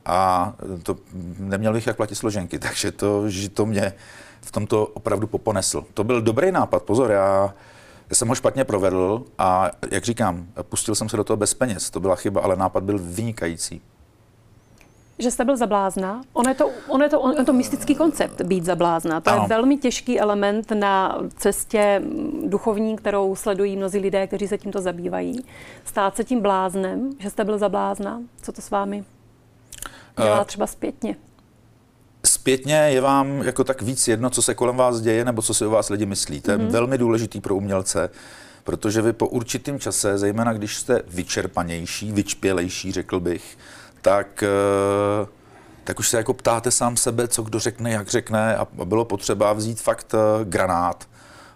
A 0.07 0.53
to 0.83 0.97
neměl 1.39 1.73
bych 1.73 1.87
jak 1.87 1.97
platit 1.97 2.15
složenky, 2.15 2.59
takže 2.69 2.93
to, 2.93 3.29
že 3.29 3.49
to 3.49 3.67
mě 3.67 3.93
v 4.41 4.53
tomto 4.53 4.87
opravdu 4.87 5.27
poponesl. 5.27 5.85
To 5.95 6.05
byl 6.05 6.23
dobrý 6.23 6.53
nápad, 6.53 6.83
pozor, 6.83 7.11
já 7.11 7.55
já 8.13 8.17
jsem 8.17 8.29
ho 8.29 8.35
špatně 8.35 8.65
provedl 8.65 9.25
a, 9.39 9.71
jak 9.91 10.05
říkám, 10.05 10.47
pustil 10.63 10.95
jsem 10.95 11.09
se 11.09 11.17
do 11.17 11.25
toho 11.25 11.37
bez 11.37 11.55
peněz. 11.55 11.91
To 11.91 12.01
byla 12.01 12.17
chyba, 12.17 12.41
ale 12.41 12.57
nápad 12.57 12.83
byl 12.83 12.99
vynikající. 13.03 13.83
Že 15.19 15.31
jste 15.31 15.45
byl 15.45 15.57
zablázna? 15.57 16.23
On 16.33 16.49
je 16.49 16.55
to, 16.55 16.71
on 16.89 17.03
je 17.03 17.09
to, 17.09 17.21
on 17.21 17.37
je 17.39 17.45
to 17.45 17.53
mystický 17.53 17.95
koncept 17.95 18.43
být 18.43 18.65
zablázna. 18.65 19.21
To 19.21 19.31
ano. 19.31 19.43
je 19.43 19.49
velmi 19.49 19.77
těžký 19.77 20.21
element 20.21 20.71
na 20.71 21.19
cestě 21.37 22.03
duchovní, 22.47 22.97
kterou 22.97 23.37
sledují 23.37 23.77
mnozí 23.77 23.99
lidé, 23.99 24.27
kteří 24.27 24.49
se 24.49 24.59
tímto 24.59 24.81
zabývají. 24.81 25.45
Stát 25.85 26.17
se 26.17 26.25
tím 26.25 26.41
bláznem, 26.41 27.11
že 27.19 27.31
jste 27.31 27.45
byl 27.45 27.59
zablázna? 27.59 28.21
Co 28.43 28.53
to 28.53 28.63
s 28.63 28.71
vámi 28.71 29.05
dělá 30.17 30.39
uh, 30.39 30.45
třeba 30.45 30.67
zpětně? 30.67 31.17
Zpětně 32.27 32.75
je 32.75 33.01
vám 33.01 33.43
jako 33.43 33.65
tak 33.65 33.83
víc 33.83 34.09
jedno, 34.09 34.31
co 34.31 34.43
se 34.43 34.55
kolem 34.55 34.77
vás 34.77 35.01
děje, 35.01 35.25
nebo 35.25 35.43
co 35.43 35.55
si 35.55 35.67
o 35.67 35.71
vás 35.71 35.91
lidi 35.91 36.07
myslí. 36.07 36.41
To 36.41 36.51
je 36.51 36.59
mm-hmm. 36.59 36.71
velmi 36.71 36.99
důležitý 36.99 37.41
pro 37.41 37.55
umělce, 37.55 38.11
protože 38.65 39.03
vy 39.03 39.13
po 39.13 39.29
určitém 39.29 39.81
čase, 39.81 40.19
zejména 40.19 40.53
když 40.53 40.77
jste 40.77 41.03
vyčerpanější, 41.09 42.13
vyčpělejší, 42.13 42.93
řekl 42.93 43.21
bych, 43.21 43.59
tak, 44.03 44.43
eh, 44.43 45.27
tak 45.85 45.99
už 45.99 46.09
se 46.09 46.17
jako 46.17 46.35
ptáte 46.35 46.71
sám 46.71 46.97
sebe, 46.97 47.29
co 47.29 47.43
kdo 47.43 47.59
řekne, 47.59 47.91
jak 47.91 48.09
řekne 48.09 48.57
a 48.57 48.67
bylo 48.85 49.05
potřeba 49.05 49.53
vzít 49.53 49.81
fakt 49.81 50.15
eh, 50.15 50.45
granát, 50.45 51.09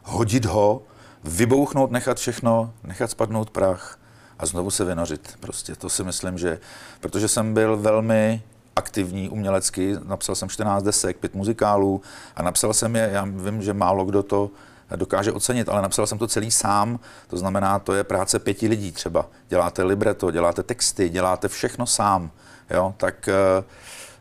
hodit 0.03 0.45
ho, 0.45 0.83
vybouchnout, 1.25 1.91
nechat 1.91 2.19
všechno, 2.19 2.73
nechat 2.85 3.11
spadnout 3.11 3.51
prach 3.51 3.99
a 4.39 4.47
znovu 4.47 4.71
se 4.71 4.85
vynořit. 4.85 5.37
Prostě 5.41 5.77
to 5.77 5.89
si 5.89 6.05
myslím, 6.05 6.39
že 6.39 6.59
protože 7.01 7.29
jsem 7.29 7.55
byl 7.55 7.77
velmi 7.77 8.43
aktivní 8.77 9.29
umělecky, 9.29 9.97
napsal 10.05 10.35
jsem 10.35 10.49
14 10.49 10.83
desek, 10.83 11.17
pět 11.17 11.35
muzikálů 11.35 12.03
a 12.37 12.43
napsal 12.43 12.75
jsem 12.75 12.97
je, 12.97 13.11
já 13.13 13.25
vím, 13.25 13.63
že 13.63 13.73
málo 13.73 14.05
kdo 14.05 14.23
to 14.23 14.51
dokáže 14.97 15.33
ocenit, 15.33 15.69
ale 15.69 15.83
napsal 15.83 16.07
jsem 16.07 16.19
to 16.19 16.29
celý 16.29 16.51
sám, 16.51 17.01
to 17.27 17.37
znamená, 17.37 17.79
to 17.79 17.95
je 17.95 18.05
práce 18.05 18.39
pěti 18.39 18.69
lidí 18.69 18.93
třeba. 18.93 19.27
Děláte 19.49 19.83
libreto, 19.83 20.31
děláte 20.31 20.63
texty, 20.63 21.09
děláte 21.09 21.49
všechno 21.49 21.87
sám, 21.87 22.31
jo, 22.71 22.95
tak 22.97 23.29
uh, 23.29 23.65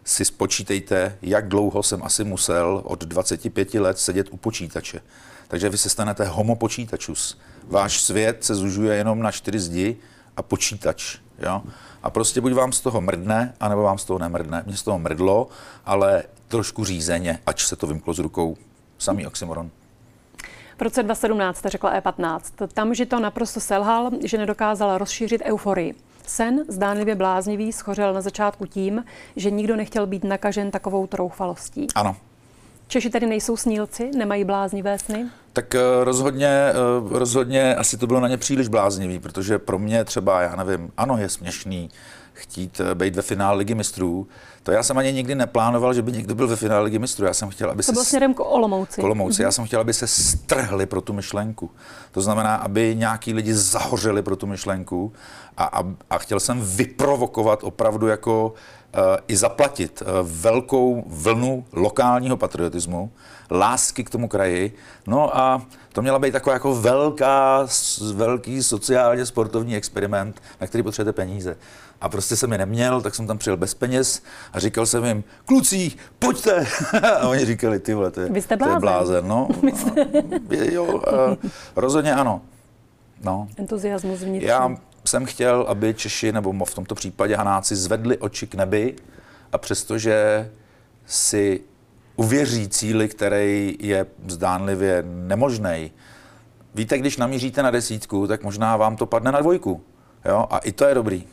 si 0.04 0.26
spočítejte, 0.26 1.18
jak 1.22 1.48
dlouho 1.48 1.84
jsem 1.84 2.04
asi 2.04 2.24
musel 2.24 2.82
od 2.86 3.04
25 3.04 3.74
let 3.74 4.00
sedět 4.00 4.28
u 4.32 4.38
počítače. 4.38 5.02
Takže 5.48 5.70
vy 5.70 5.78
se 5.78 5.90
stanete 5.90 6.26
homo 6.26 6.56
počítačus. 6.56 7.40
Váš 7.68 8.02
svět 8.02 8.44
se 8.44 8.56
zužuje 8.56 8.96
jenom 8.96 9.20
na 9.20 9.32
čtyři 9.32 9.60
zdi 9.60 9.98
a 10.38 10.42
počítač. 10.42 11.18
Jo? 11.40 11.62
A 12.04 12.10
prostě 12.10 12.42
buď 12.42 12.54
vám 12.54 12.72
z 12.72 12.82
toho 12.82 13.02
mrdne, 13.02 13.54
anebo 13.60 13.82
vám 13.82 13.98
z 13.98 14.06
toho 14.06 14.20
nemrdne. 14.20 14.64
Mně 14.66 14.78
z 14.78 14.84
toho 14.84 15.00
mrdlo, 15.00 15.48
ale 15.86 16.24
trošku 16.48 16.86
řízeně, 16.86 17.40
ač 17.46 17.66
se 17.66 17.76
to 17.76 17.88
vymklo 17.88 18.14
z 18.14 18.20
rukou. 18.20 18.58
Samý 18.98 19.28
oxymoron. 19.28 19.70
V 20.78 20.82
roce 20.82 21.04
2017 21.04 21.58
jste 21.58 21.70
řekla 21.70 22.00
E15. 22.00 22.68
Tam, 22.74 22.94
že 22.94 23.06
to 23.06 23.20
naprosto 23.20 23.60
selhal, 23.60 24.12
že 24.24 24.38
nedokázal 24.38 24.98
rozšířit 24.98 25.42
euforii. 25.46 25.96
Sen, 26.28 26.64
zdánlivě 26.68 27.16
bláznivý, 27.16 27.74
schořel 27.74 28.14
na 28.14 28.22
začátku 28.22 28.66
tím, 28.66 29.04
že 29.36 29.52
nikdo 29.52 29.76
nechtěl 29.76 30.08
být 30.08 30.24
nakažen 30.24 30.72
takovou 30.72 31.08
troufalostí. 31.08 31.88
Ano, 31.96 32.16
Češi 32.88 33.10
tedy 33.10 33.28
nejsou 33.28 33.58
snílci, 33.58 34.12
nemají 34.18 34.44
bláznivé 34.44 35.00
sny? 35.00 35.26
Tak 35.54 35.76
eh, 35.76 35.80
rozhodně, 36.04 36.48
eh, 36.48 36.74
rozhodně 37.10 37.76
asi 37.76 37.98
to 37.98 38.08
bylo 38.08 38.20
na 38.20 38.28
ně 38.28 38.38
příliš 38.38 38.68
bláznivý, 38.68 39.20
protože 39.20 39.60
pro 39.60 39.80
mě 39.80 40.06
třeba, 40.06 40.42
já 40.42 40.56
nevím, 40.56 40.92
ano, 40.98 41.18
je 41.18 41.30
směšný 41.30 41.90
chtít 42.36 42.82
eh, 42.92 42.96
být 42.96 43.16
ve 43.16 43.22
finále 43.22 43.58
ligy 43.58 43.76
mistrů. 43.76 44.28
To 44.64 44.72
já 44.72 44.84
jsem 44.84 44.98
ani 44.98 45.14
nikdy 45.14 45.36
neplánoval, 45.36 45.94
že 45.94 46.02
by 46.02 46.12
někdo 46.12 46.36
byl 46.36 46.48
ve 46.48 46.56
finále 46.56 46.84
ligy 46.84 47.00
mistrů. 47.00 47.26
Já 47.26 47.34
jsem 47.34 47.50
chtěl, 47.50 47.70
aby 47.70 47.78
to 47.78 47.84
se... 47.84 47.92
To 47.92 47.94
bylo 47.94 48.06
směrem 48.06 48.34
k 48.34 48.40
Olomouci. 48.40 49.02
Olomouci. 49.02 49.42
Já 49.42 49.52
jsem 49.52 49.66
chtěl, 49.66 49.82
aby 49.82 49.94
se 49.94 50.08
strhli 50.08 50.86
pro 50.86 51.02
tu 51.02 51.14
myšlenku. 51.14 51.72
To 52.12 52.22
znamená, 52.22 52.56
aby 52.56 52.96
nějaký 52.96 53.34
lidi 53.34 53.54
zahořeli 53.54 54.22
pro 54.22 54.36
tu 54.36 54.48
myšlenku 54.48 55.14
a, 55.58 55.64
a, 55.64 55.84
a 56.10 56.18
chtěl 56.18 56.40
jsem 56.40 56.62
vyprovokovat 56.62 57.64
opravdu 57.64 58.08
jako 58.08 58.54
i 59.28 59.38
zaplatit 59.38 60.04
eh, 60.06 60.10
velkou 60.24 61.04
vlnu 61.08 61.66
lokálního 61.74 62.38
patriotismu, 62.38 63.12
lásky 63.52 64.04
k 64.04 64.10
tomu 64.10 64.28
kraji. 64.28 64.74
No 65.08 65.38
a 65.38 65.62
to 65.94 66.02
měla 66.02 66.20
být 66.20 66.32
taková 66.32 66.54
jako 66.54 66.76
velká, 66.76 67.68
velký 68.14 68.64
sociálně 68.64 69.26
sportovní 69.26 69.76
experiment, 69.76 70.42
na 70.62 70.68
který 70.68 70.84
potřebujete 70.84 71.16
peníze. 71.16 71.58
A 72.02 72.10
prostě 72.10 72.36
jsem 72.36 72.52
je 72.52 72.58
neměl, 72.58 73.02
tak 73.02 73.16
jsem 73.16 73.28
tam 73.28 73.38
přijel 73.38 73.58
bez 73.58 73.74
peněz 73.74 74.22
a 74.54 74.60
říkal 74.60 74.86
jsem 74.86 75.06
jim, 75.06 75.24
kluci, 75.46 75.92
pojďte. 76.20 76.68
a 77.20 77.28
oni 77.28 77.46
říkali, 77.46 77.80
ty 77.80 77.94
vole, 77.94 78.12
to 78.12 78.22
je, 78.22 78.30
Vy 78.30 78.42
jste 78.42 78.58
blázen. 78.58 78.74
To 78.74 78.78
je 78.78 78.92
blázen. 78.92 79.28
No, 79.28 79.48
a, 80.50 80.72
jo, 80.72 81.02
a, 81.08 81.38
rozhodně 81.76 82.16
ano. 82.16 82.42
No. 83.24 83.48
Entuziasmus 83.58 84.20
vnitřní. 84.20 84.50
Já 84.50 84.76
jsem 85.10 85.26
chtěl, 85.26 85.66
aby 85.68 85.94
Češi, 85.94 86.32
nebo 86.32 86.66
v 86.66 86.74
tomto 86.74 86.96
případě 86.96 87.36
Hanáci, 87.36 87.76
zvedli 87.76 88.18
oči 88.18 88.48
k 88.48 88.56
nebi 88.56 88.96
a 89.52 89.58
přestože 89.58 90.50
si 91.06 91.62
uvěří 92.16 92.70
cíli, 92.70 93.10
který 93.10 93.78
je 93.80 94.06
zdánlivě 94.28 95.04
nemožný. 95.08 95.92
Víte, 96.76 96.98
když 96.98 97.18
namíříte 97.18 97.64
na 97.64 97.72
desítku, 97.72 98.28
tak 98.28 98.44
možná 98.44 98.78
vám 98.78 98.96
to 98.96 99.06
padne 99.06 99.32
na 99.32 99.42
dvojku. 99.42 99.84
Jo? 100.26 100.48
A 100.50 100.58
i 100.58 100.72
to 100.72 100.86
je 100.86 100.96
dobrý. 100.96 101.24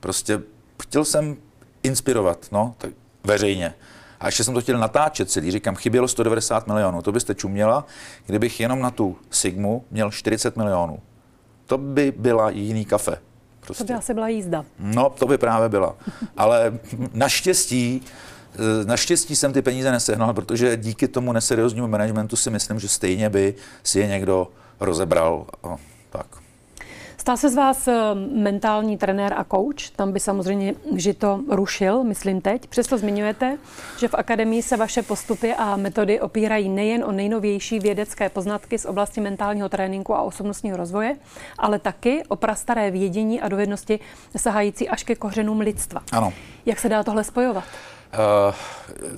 Prostě 0.00 0.40
chtěl 0.82 1.04
jsem 1.04 1.36
inspirovat, 1.82 2.46
no, 2.52 2.74
tak 2.78 2.90
veřejně. 3.24 3.74
A 4.20 4.26
ještě 4.26 4.44
jsem 4.44 4.54
to 4.54 4.60
chtěl 4.60 4.78
natáčet 4.78 5.30
celý. 5.30 5.50
Říkám, 5.50 5.76
chybělo 5.76 6.08
190 6.08 6.66
milionů. 6.66 7.02
To 7.02 7.12
byste 7.12 7.34
čuměla, 7.34 7.86
kdybych 8.26 8.60
jenom 8.60 8.80
na 8.80 8.90
tu 8.90 9.16
Sigmu 9.30 9.84
měl 9.90 10.10
40 10.10 10.56
milionů 10.56 11.00
to 11.66 11.78
by 11.78 12.12
byla 12.16 12.50
jiný 12.50 12.84
kafe. 12.84 13.18
Prostě. 13.60 13.84
To 13.84 13.92
by 13.92 13.94
asi 13.94 14.14
byla 14.14 14.28
jízda. 14.28 14.64
No, 14.78 15.10
to 15.10 15.26
by 15.26 15.38
právě 15.38 15.68
byla. 15.68 15.96
Ale 16.36 16.78
naštěstí 17.12 18.02
naštěstí 18.86 19.36
jsem 19.36 19.52
ty 19.52 19.62
peníze 19.62 19.90
nesehnal, 19.90 20.34
protože 20.34 20.76
díky 20.76 21.08
tomu 21.08 21.32
neserióznímu 21.32 21.88
managementu 21.88 22.36
si 22.36 22.50
myslím, 22.50 22.80
že 22.80 22.88
stejně 22.88 23.30
by 23.30 23.54
si 23.82 24.00
je 24.00 24.06
někdo 24.06 24.48
rozebral. 24.80 25.46
Tak. 26.10 26.26
Stal 27.26 27.36
se 27.36 27.50
z 27.50 27.54
vás 27.54 27.88
eh, 27.88 27.94
mentální 28.34 28.98
trenér 28.98 29.34
a 29.36 29.44
coach, 29.44 29.90
tam 29.96 30.12
by 30.12 30.20
samozřejmě 30.20 30.74
že 30.94 31.14
to 31.14 31.40
rušil, 31.48 32.04
myslím 32.04 32.40
teď. 32.40 32.66
Přesto 32.66 32.98
zmiňujete, 32.98 33.58
že 33.98 34.08
v 34.08 34.14
akademii 34.14 34.62
se 34.62 34.76
vaše 34.76 35.02
postupy 35.02 35.54
a 35.54 35.76
metody 35.76 36.20
opírají 36.20 36.68
nejen 36.68 37.04
o 37.04 37.12
nejnovější 37.12 37.78
vědecké 37.78 38.28
poznatky 38.28 38.78
z 38.78 38.84
oblasti 38.84 39.20
mentálního 39.20 39.68
tréninku 39.68 40.14
a 40.14 40.22
osobnostního 40.22 40.76
rozvoje, 40.76 41.16
ale 41.58 41.78
taky 41.78 42.22
o 42.28 42.36
prastaré 42.36 42.90
vědění 42.90 43.40
a 43.40 43.48
dovednosti 43.48 44.00
sahající 44.36 44.88
až 44.88 45.02
ke 45.02 45.14
kořenům 45.14 45.60
lidstva. 45.60 46.02
Ano. 46.12 46.32
Jak 46.66 46.80
se 46.80 46.88
dá 46.88 47.02
tohle 47.02 47.24
spojovat? 47.24 47.64
Uh, 47.64 48.54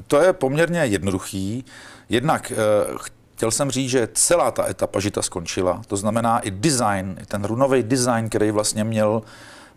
to 0.07 0.21
je 0.21 0.33
poměrně 0.33 0.81
jednoduchý. 0.81 1.65
Jednak 2.09 2.53
uh, 2.91 2.99
chtěl 3.38 3.50
jsem 3.50 3.71
říct, 3.71 3.90
že 3.90 4.09
celá 4.14 4.50
ta 4.50 4.68
etapa 4.71 5.00
žita 5.00 5.23
skončila. 5.23 5.83
To 5.87 5.97
znamená 5.97 6.38
i 6.38 6.50
design, 6.50 7.18
ten 7.26 7.45
runový 7.45 7.83
design, 7.83 8.28
který 8.28 8.50
vlastně 8.50 8.85
měl 8.85 9.23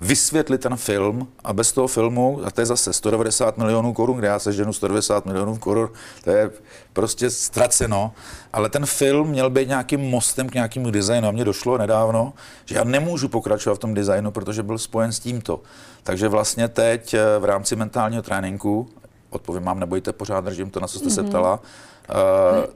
vysvětlit 0.01 0.61
ten 0.61 0.75
film 0.75 1.27
a 1.43 1.53
bez 1.53 1.71
toho 1.71 1.87
filmu, 1.87 2.41
a 2.45 2.51
to 2.51 2.61
je 2.61 2.65
zase 2.65 2.93
190 2.93 3.57
milionů 3.57 3.93
korun, 3.93 4.17
kde 4.17 4.27
já 4.27 4.39
seženu 4.39 4.73
190 4.73 5.25
milionů 5.25 5.57
korun, 5.57 5.89
to 6.23 6.31
je 6.31 6.51
prostě 6.93 7.29
ztraceno, 7.29 8.13
ale 8.53 8.69
ten 8.69 8.85
film 8.85 9.29
měl 9.29 9.49
být 9.49 9.67
nějakým 9.67 10.01
mostem 10.01 10.49
k 10.49 10.53
nějakému 10.53 10.91
designu 10.91 11.27
a 11.27 11.31
mně 11.31 11.45
došlo 11.45 11.77
nedávno, 11.77 12.33
že 12.65 12.75
já 12.75 12.83
nemůžu 12.83 13.29
pokračovat 13.29 13.75
v 13.75 13.79
tom 13.79 13.93
designu, 13.93 14.31
protože 14.31 14.63
byl 14.63 14.77
spojen 14.77 15.11
s 15.11 15.19
tímto. 15.19 15.61
Takže 16.03 16.27
vlastně 16.27 16.67
teď 16.67 17.13
eh, 17.13 17.39
v 17.39 17.45
rámci 17.45 17.75
mentálního 17.75 18.21
tréninku, 18.21 18.89
odpovím 19.29 19.63
vám, 19.63 19.79
nebojte, 19.79 20.13
pořád 20.13 20.45
držím 20.45 20.69
to, 20.69 20.79
na 20.79 20.87
co 20.87 20.99
jste 20.99 21.07
mm-hmm. 21.07 21.15
se 21.15 21.21
mhm. 21.21 21.29
ptala, 21.29 21.59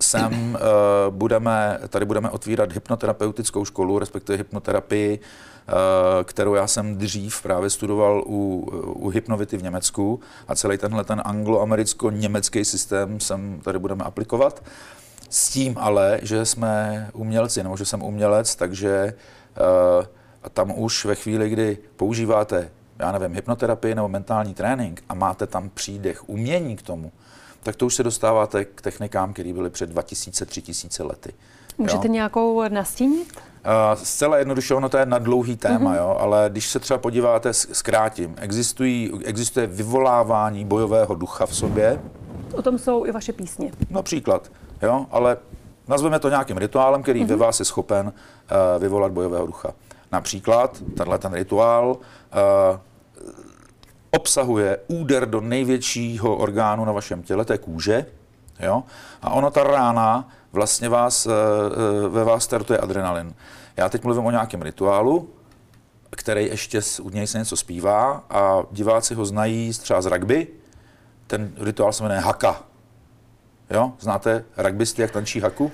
sem 0.02 0.34
uh, 0.54 1.16
budeme, 1.16 1.80
tady 1.90 2.06
budeme 2.06 2.30
otvírat 2.30 2.72
hypnoterapeutickou 2.72 3.66
školu, 3.66 4.00
respektive 4.00 4.38
hypnoterapii, 4.38 5.20
uh, 5.20 5.74
kterou 6.24 6.54
já 6.54 6.68
jsem 6.68 6.98
dřív 6.98 7.42
právě 7.42 7.70
studoval 7.70 8.24
u, 8.26 8.70
u 8.96 9.10
Hypnovity 9.10 9.58
v 9.58 9.64
Německu 9.64 10.20
a 10.48 10.56
celý 10.56 10.78
tenhle 10.78 11.04
ten 11.04 11.22
anglo-americko-německý 11.26 12.66
systém 12.66 13.20
sem 13.20 13.60
tady 13.64 13.80
budeme 13.80 14.04
aplikovat. 14.04 14.64
S 15.30 15.50
tím 15.50 15.76
ale, 15.80 16.20
že 16.22 16.46
jsme 16.46 17.08
umělci, 17.14 17.64
nebo 17.64 17.78
že 17.78 17.86
jsem 17.86 18.04
umělec, 18.04 18.56
takže 18.56 19.14
uh, 20.00 20.06
tam 20.54 20.80
už 20.80 21.06
ve 21.06 21.16
chvíli, 21.16 21.50
kdy 21.50 21.78
používáte, 21.96 22.72
já 23.00 23.12
nevím, 23.12 23.36
hypnoterapii 23.36 23.96
nebo 23.96 24.08
mentální 24.08 24.54
trénink 24.54 25.04
a 25.10 25.14
máte 25.14 25.48
tam 25.48 25.70
přídech 25.70 26.30
umění 26.30 26.76
k 26.76 26.82
tomu, 26.82 27.12
tak 27.66 27.76
to 27.76 27.86
už 27.86 27.96
se 27.96 28.04
dostáváte 28.04 28.66
k 28.66 28.82
technikám, 28.82 29.34
které 29.34 29.54
byly 29.54 29.70
před 29.70 29.96
2000-3000 29.96 31.08
lety. 31.08 31.34
Můžete 31.78 32.08
jo? 32.08 32.14
nějakou 32.14 32.70
nastínit? 32.70 33.34
Uh, 33.38 34.04
zcela 34.04 34.38
jednoduše, 34.38 34.74
ono 34.76 34.90
to 34.90 34.98
je 34.98 35.06
na 35.06 35.20
dlouhý 35.20 35.58
téma, 35.58 35.92
mm-hmm. 35.92 35.98
jo, 35.98 36.18
ale 36.20 36.50
když 36.52 36.70
se 36.70 36.80
třeba 36.80 36.98
podíváte, 36.98 37.54
zkrátím, 37.54 38.36
existují, 38.38 39.12
existuje 39.26 39.68
vyvolávání 39.68 40.66
bojového 40.66 41.16
ducha 41.16 41.46
v 41.46 41.56
sobě. 41.56 42.02
O 42.54 42.62
tom 42.62 42.78
jsou 42.78 43.06
i 43.06 43.12
vaše 43.12 43.34
písně. 43.34 43.72
Například, 43.90 44.52
jo, 44.82 45.06
ale 45.12 45.38
nazveme 45.88 46.20
to 46.20 46.30
nějakým 46.30 46.58
rituálem, 46.58 47.04
který 47.04 47.24
mm-hmm. 47.24 47.28
ve 47.28 47.36
vás 47.36 47.60
je 47.60 47.66
schopen 47.66 48.08
uh, 48.08 48.82
vyvolat 48.82 49.12
bojového 49.12 49.46
ducha. 49.46 49.74
Například 50.12 50.84
tenhle 50.98 51.18
ten 51.18 51.34
rituál 51.34 51.90
uh, 51.90 52.80
obsahuje 54.16 54.78
úder 54.88 55.30
do 55.30 55.42
největšího 55.42 56.36
orgánu 56.36 56.86
na 56.86 56.92
vašem 56.92 57.24
těle, 57.24 57.46
to 57.46 57.54
je 57.54 57.58
kůže, 57.58 58.06
jo? 58.60 58.84
a 59.22 59.30
ono 59.30 59.52
ta 59.52 59.64
rána 59.64 60.30
vlastně 60.54 60.90
vás, 60.90 61.26
eh, 61.26 61.32
eh, 61.32 62.08
ve 62.10 62.24
vás 62.24 62.44
startuje 62.44 62.80
adrenalin. 62.80 63.34
Já 63.78 63.90
teď 63.90 64.04
mluvím 64.04 64.26
o 64.26 64.32
nějakém 64.32 64.62
rituálu, 64.62 65.30
který 66.10 66.46
ještě 66.46 66.82
u 67.02 67.10
něj 67.10 67.28
se 67.28 67.38
něco 67.38 67.58
zpívá 67.58 68.24
a 68.30 68.64
diváci 68.72 69.14
ho 69.16 69.26
znají 69.26 69.72
třeba 69.72 70.02
z 70.02 70.06
rugby. 70.06 70.48
Ten 71.28 71.54
rituál 71.58 71.94
se 71.94 72.04
jmenuje 72.04 72.20
haka. 72.22 72.64
Jo? 73.70 73.94
Znáte 74.00 74.44
rugbysty, 74.58 75.02
jak 75.02 75.12
tančí 75.12 75.40
haku? 75.40 75.72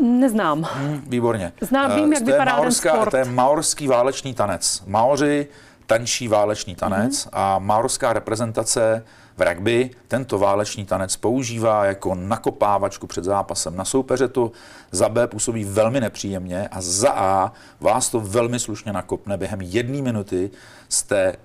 Neznám. 0.00 0.62
Hmm, 0.62 1.02
výborně. 1.06 1.52
Znám, 1.60 1.96
vím, 1.96 2.12
jak 2.12 2.22
vypadá 2.22 2.56
maorská, 2.56 2.90
ten 2.90 3.00
sport. 3.00 3.10
To 3.10 3.16
je 3.16 3.24
maorský 3.24 3.88
válečný 3.88 4.34
tanec. 4.34 4.82
Maoři 4.86 5.48
tančí 5.86 6.28
válečný 6.28 6.74
tanec 6.74 7.12
mm-hmm. 7.12 7.30
a 7.32 7.58
maorská 7.58 8.12
reprezentace 8.12 9.04
v 9.36 9.42
rugby 9.48 9.90
tento 10.08 10.38
válečný 10.38 10.84
tanec 10.84 11.16
používá 11.16 11.84
jako 11.84 12.14
nakopávačku 12.14 13.06
před 13.06 13.24
zápasem 13.24 13.76
na 13.76 13.84
soupeře. 13.84 14.28
To 14.28 14.52
za 14.90 15.08
B 15.08 15.26
působí 15.26 15.64
velmi 15.64 16.00
nepříjemně 16.00 16.68
a 16.68 16.80
za 16.80 17.10
A 17.10 17.52
vás 17.80 18.10
to 18.10 18.20
velmi 18.20 18.58
slušně 18.58 18.92
nakopne. 18.92 19.36
Během 19.36 19.60
jedné 19.60 20.02
minuty 20.02 20.50
jste 20.88 21.36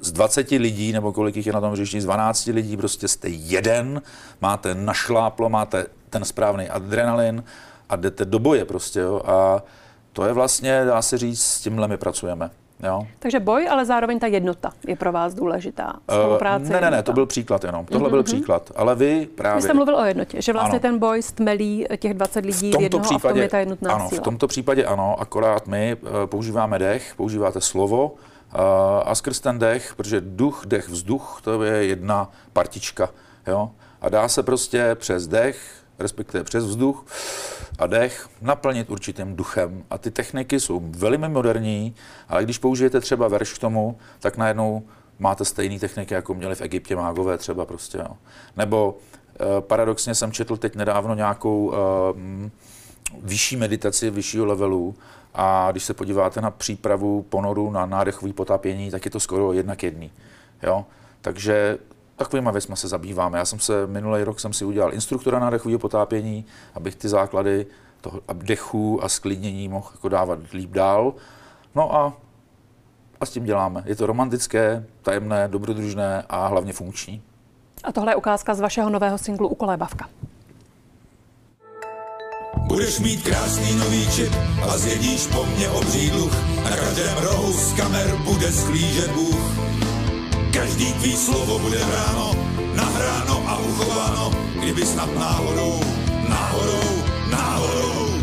z 0.00 0.12
20 0.12 0.50
lidí, 0.50 0.92
nebo 0.92 1.12
kolik 1.12 1.36
jich 1.36 1.46
je 1.46 1.52
na 1.52 1.60
tom 1.60 1.72
hřišti, 1.72 2.00
z 2.00 2.04
12 2.04 2.46
lidí, 2.46 2.76
prostě 2.76 3.08
jste 3.08 3.28
jeden, 3.28 4.02
máte 4.40 4.74
našláplo, 4.74 5.48
máte 5.48 5.86
ten 6.10 6.24
správný 6.24 6.68
adrenalin 6.68 7.44
a 7.88 7.96
jdete 7.96 8.24
do 8.24 8.38
boje 8.38 8.64
prostě. 8.64 9.00
Jo? 9.00 9.22
A 9.24 9.62
to 10.12 10.24
je 10.24 10.32
vlastně, 10.32 10.84
dá 10.84 11.02
se 11.02 11.18
říct, 11.18 11.42
s 11.42 11.60
tímhle 11.60 11.88
my 11.88 11.96
pracujeme. 11.96 12.50
Jo. 12.82 13.06
Takže 13.18 13.40
boj, 13.40 13.68
ale 13.70 13.84
zároveň 13.84 14.18
ta 14.18 14.26
jednota 14.26 14.72
je 14.86 14.96
pro 14.96 15.12
vás 15.12 15.34
důležitá. 15.34 15.92
Eh, 16.08 16.14
Spolupráce. 16.14 16.64
Uh, 16.64 16.70
ne, 16.70 16.80
ne, 16.80 16.90
ne, 16.90 17.02
to 17.02 17.12
byl 17.12 17.26
příklad 17.26 17.64
jenom. 17.64 17.86
Tohle 17.86 18.06
mm-hmm. 18.06 18.10
byl 18.10 18.18
mhm. 18.18 18.24
příklad. 18.24 18.70
Ale 18.76 18.94
vy 18.94 19.28
právě. 19.34 19.56
Vy 19.56 19.62
jste 19.62 19.74
mluvil 19.74 19.96
o 19.96 20.04
jednotě, 20.04 20.42
že 20.42 20.52
vlastně 20.52 20.78
ano. 20.78 20.80
ten 20.80 20.98
boj 20.98 21.22
stmelí 21.22 21.86
těch 21.96 22.14
20 22.14 22.44
lidí 22.44 22.68
v, 22.68 22.72
tomto 22.72 22.78
v 22.78 22.82
jednoho 22.82 23.04
případě, 23.04 23.28
a 23.28 23.30
v 23.30 23.32
tom 23.32 23.42
je 23.42 23.48
ta 23.48 23.58
jednotná 23.58 23.94
ano, 23.94 24.08
síla. 24.08 24.20
v 24.20 24.24
tomto 24.24 24.46
případě 24.46 24.84
ano, 24.84 25.20
akorát 25.20 25.66
my 25.66 25.96
uh, 26.00 26.08
používáme 26.26 26.78
dech, 26.78 27.14
používáte 27.16 27.60
slovo 27.60 28.04
uh, 28.04 28.60
a 29.04 29.14
skrz 29.14 29.40
ten 29.40 29.58
dech, 29.58 29.94
protože 29.96 30.20
duch, 30.20 30.62
dech, 30.66 30.88
vzduch, 30.88 31.40
to 31.44 31.62
je 31.62 31.86
jedna 31.86 32.30
partička. 32.52 33.10
Jo? 33.46 33.70
A 34.00 34.08
dá 34.08 34.28
se 34.28 34.42
prostě 34.42 34.94
přes 34.94 35.26
dech 35.26 35.83
respektive 35.98 36.44
přes 36.44 36.64
vzduch 36.64 37.06
a 37.78 37.86
dech, 37.86 38.28
naplnit 38.42 38.90
určitým 38.90 39.36
duchem. 39.36 39.84
A 39.90 39.98
ty 39.98 40.10
techniky 40.10 40.60
jsou 40.60 40.82
velmi 40.84 41.28
moderní, 41.28 41.94
ale 42.28 42.44
když 42.44 42.58
použijete 42.58 43.00
třeba 43.00 43.28
verš 43.28 43.52
k 43.52 43.58
tomu, 43.58 43.98
tak 44.20 44.36
najednou 44.36 44.82
máte 45.18 45.44
stejné 45.44 45.78
techniky, 45.78 46.14
jako 46.14 46.34
měli 46.34 46.54
v 46.54 46.60
Egyptě 46.60 46.96
mágové 46.96 47.38
třeba 47.38 47.66
prostě. 47.66 47.98
Jo. 47.98 48.16
Nebo 48.56 48.98
e, 49.40 49.60
paradoxně 49.60 50.14
jsem 50.14 50.32
četl 50.32 50.56
teď 50.56 50.76
nedávno 50.76 51.14
nějakou 51.14 51.72
e, 51.72 51.76
vyšší 53.22 53.56
meditaci 53.56 54.10
vyššího 54.10 54.46
levelu 54.46 54.94
a 55.34 55.68
když 55.70 55.84
se 55.84 55.94
podíváte 55.94 56.40
na 56.40 56.50
přípravu 56.50 57.22
ponoru 57.22 57.70
na 57.70 57.86
nádechové 57.86 58.32
potápění, 58.32 58.90
tak 58.90 59.04
je 59.04 59.10
to 59.10 59.20
skoro 59.20 59.52
jedna 59.52 59.76
k 59.76 59.82
jedný. 59.82 60.10
Jo? 60.62 60.84
Takže 61.20 61.78
Takovýma 62.16 62.50
věcmi 62.50 62.76
se 62.76 62.88
zabýváme. 62.88 63.38
Já 63.38 63.44
jsem 63.44 63.58
se 63.58 63.86
minulý 63.86 64.24
rok 64.24 64.40
jsem 64.40 64.52
si 64.52 64.64
udělal 64.64 64.94
instruktora 64.94 65.38
na 65.38 65.50
dechového 65.50 65.78
potápění, 65.78 66.44
abych 66.74 66.94
ty 66.94 67.08
základy 67.08 67.66
toho 68.00 68.20
dechu 68.32 69.04
a 69.04 69.08
sklidnění 69.08 69.68
mohl 69.68 69.88
jako 69.92 70.08
dávat 70.08 70.38
líp 70.52 70.70
dál. 70.70 71.14
No 71.74 71.94
a, 71.94 72.12
a 73.20 73.26
s 73.26 73.30
tím 73.30 73.44
děláme. 73.44 73.82
Je 73.86 73.96
to 73.96 74.06
romantické, 74.06 74.86
tajemné, 75.02 75.48
dobrodružné 75.48 76.24
a 76.28 76.46
hlavně 76.46 76.72
funkční. 76.72 77.22
A 77.84 77.92
tohle 77.92 78.12
je 78.12 78.16
ukázka 78.16 78.54
z 78.54 78.60
vašeho 78.60 78.90
nového 78.90 79.18
singlu 79.18 79.48
Ukolébavka. 79.48 80.08
Budeš 82.56 83.00
mít 83.00 83.22
krásný 83.22 83.76
nový 83.76 84.10
čip 84.10 84.32
a 84.62 84.78
zjedíš 84.78 85.26
po 85.26 85.44
mně 85.44 85.68
obří 85.68 86.10
dluh. 86.10 86.64
Na 86.64 86.76
každém 86.76 87.18
rohu 87.18 87.52
z 87.52 87.76
kamer 87.76 88.16
bude 88.16 88.52
sklížet 88.52 89.10
Bůh. 89.10 89.73
Každý 90.54 90.86
tvý 91.02 91.18
slovo 91.18 91.58
bude 91.58 91.82
ráno, 91.82 92.30
nahráno 92.78 93.42
a 93.42 93.58
uchováno, 93.58 94.24
kdyby 94.62 94.86
snad 94.86 95.10
náhodou, 95.18 95.82
náhodou, 96.30 96.90
náhodou. 97.26 98.22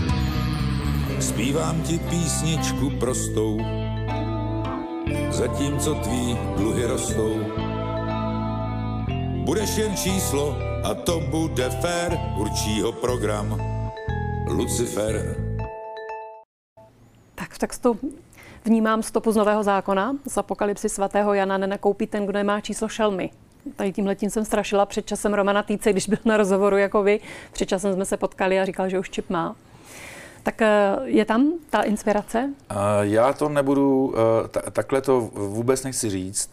Zpívám 1.19 1.83
ti 1.83 1.99
písničku 1.99 2.95
prostou, 3.03 3.59
zatímco 5.27 5.91
tvý 6.07 6.39
dluhy 6.55 6.83
rostou. 6.87 7.35
Budeš 9.43 9.77
jen 9.77 9.93
číslo 9.99 10.55
a 10.87 10.95
to 11.03 11.19
bude 11.19 11.67
fér, 11.83 12.15
určí 12.39 12.79
ho 12.81 12.95
program 12.95 13.59
Lucifer. 14.47 15.35
Tak 17.35 17.51
v 17.51 17.57
textu 17.59 17.99
Vnímám 18.65 19.03
stopu 19.03 19.31
z 19.31 19.35
Nového 19.35 19.63
zákona, 19.63 20.15
z 20.27 20.37
apokalypsy 20.37 20.89
svatého 20.89 21.33
Jana 21.33 21.57
nenakoupí 21.57 22.07
ten, 22.07 22.25
kdo 22.25 22.33
nemá 22.33 22.61
číslo 22.61 22.87
šelmy. 22.87 23.29
Tady 23.75 23.93
tím 23.93 24.29
jsem 24.29 24.45
strašila 24.45 24.85
před 24.85 25.05
časem 25.05 25.33
Romana 25.33 25.63
Týce, 25.63 25.91
když 25.91 26.09
byl 26.09 26.17
na 26.25 26.37
rozhovoru 26.37 26.77
jako 26.77 27.03
vy. 27.03 27.19
Před 27.51 27.65
časem 27.65 27.93
jsme 27.93 28.05
se 28.05 28.17
potkali 28.17 28.59
a 28.59 28.65
říkal, 28.65 28.89
že 28.89 28.99
už 28.99 29.09
čip 29.09 29.29
má. 29.29 29.55
Tak 30.43 30.61
eh, 30.61 30.95
je 31.03 31.25
tam 31.25 31.51
ta 31.69 31.81
inspirace? 31.81 32.49
Já 33.01 33.33
to 33.33 33.49
nebudu, 33.49 34.13
eh, 34.67 34.71
takhle 34.71 35.01
to 35.01 35.21
vůbec 35.33 35.83
nechci 35.83 36.09
říct. 36.09 36.49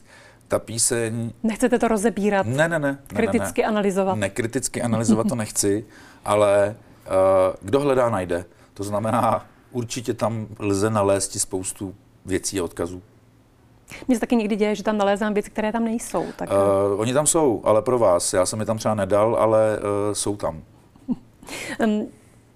ta 0.49 0.59
píseň... 0.59 1.33
Nechcete 1.43 1.79
to 1.79 1.89
rozebírat? 1.89 2.47
Ne, 2.47 2.69
ne, 2.69 2.79
ne. 2.79 2.99
Kriticky 3.07 3.61
ne, 3.63 3.67
ne. 3.67 3.69
analyzovat? 3.69 4.19
Ne, 4.19 4.31
kriticky 4.31 4.83
analyzovat 4.83 5.29
to 5.29 5.35
nechci, 5.45 5.85
ale 6.25 6.77
kdo 7.61 7.81
hledá, 7.81 8.11
najde. 8.11 8.45
To 8.75 8.85
znamená, 8.85 9.47
určitě 9.73 10.15
tam 10.15 10.47
lze 10.59 10.91
nalézt 10.91 11.41
spoustu 11.41 11.95
věcí 12.25 12.61
a 12.61 12.65
odkazů. 12.65 13.03
Mně 14.09 14.17
se 14.17 14.21
taky 14.21 14.37
někdy 14.37 14.57
děje, 14.57 14.75
že 14.75 14.83
tam 14.83 14.99
nalézám 14.99 15.35
věci, 15.35 15.51
které 15.51 15.73
tam 15.73 15.85
nejsou. 15.85 16.27
Tak... 16.37 16.51
Uh, 16.51 17.01
oni 17.01 17.13
tam 17.13 17.27
jsou, 17.27 17.61
ale 17.65 17.83
pro 17.83 17.99
vás. 17.99 18.33
Já 18.33 18.47
jsem 18.47 18.61
je 18.61 18.67
tam 18.67 18.79
třeba 18.79 18.95
nedal, 18.95 19.37
ale 19.37 19.79
uh, 19.79 20.15
jsou 20.15 20.37
tam. 20.37 20.63
um, 21.85 22.09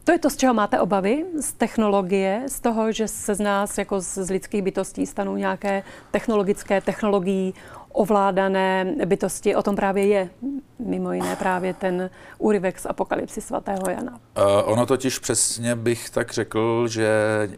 to 0.04 0.12
je 0.12 0.18
to, 0.18 0.30
z 0.30 0.36
čeho 0.36 0.54
máte 0.54 0.80
obavy, 0.80 1.24
z 1.40 1.52
technologie, 1.52 2.42
z 2.46 2.60
toho, 2.60 2.92
že 2.92 3.08
se 3.08 3.34
z 3.34 3.40
nás 3.40 3.78
jako 3.78 4.00
z, 4.00 4.14
z 4.14 4.30
lidských 4.30 4.62
bytostí 4.62 5.06
stanou 5.06 5.36
nějaké 5.36 5.82
technologické 6.10 6.80
technologií 6.80 7.54
ovládané 7.92 8.94
bytosti. 9.04 9.56
O 9.56 9.62
tom 9.62 9.76
právě 9.76 10.06
je 10.06 10.30
mimo 10.78 11.12
jiné 11.12 11.36
právě 11.36 11.74
ten 11.74 12.10
úryvek 12.38 12.78
z 12.78 12.86
apokalypsy 12.86 13.40
svatého 13.40 13.90
Jana. 13.90 14.12
Uh, 14.12 14.44
ono 14.64 14.86
totiž 14.86 15.18
přesně 15.18 15.76
bych 15.76 16.10
tak 16.10 16.32
řekl, 16.32 16.88
že 16.88 17.08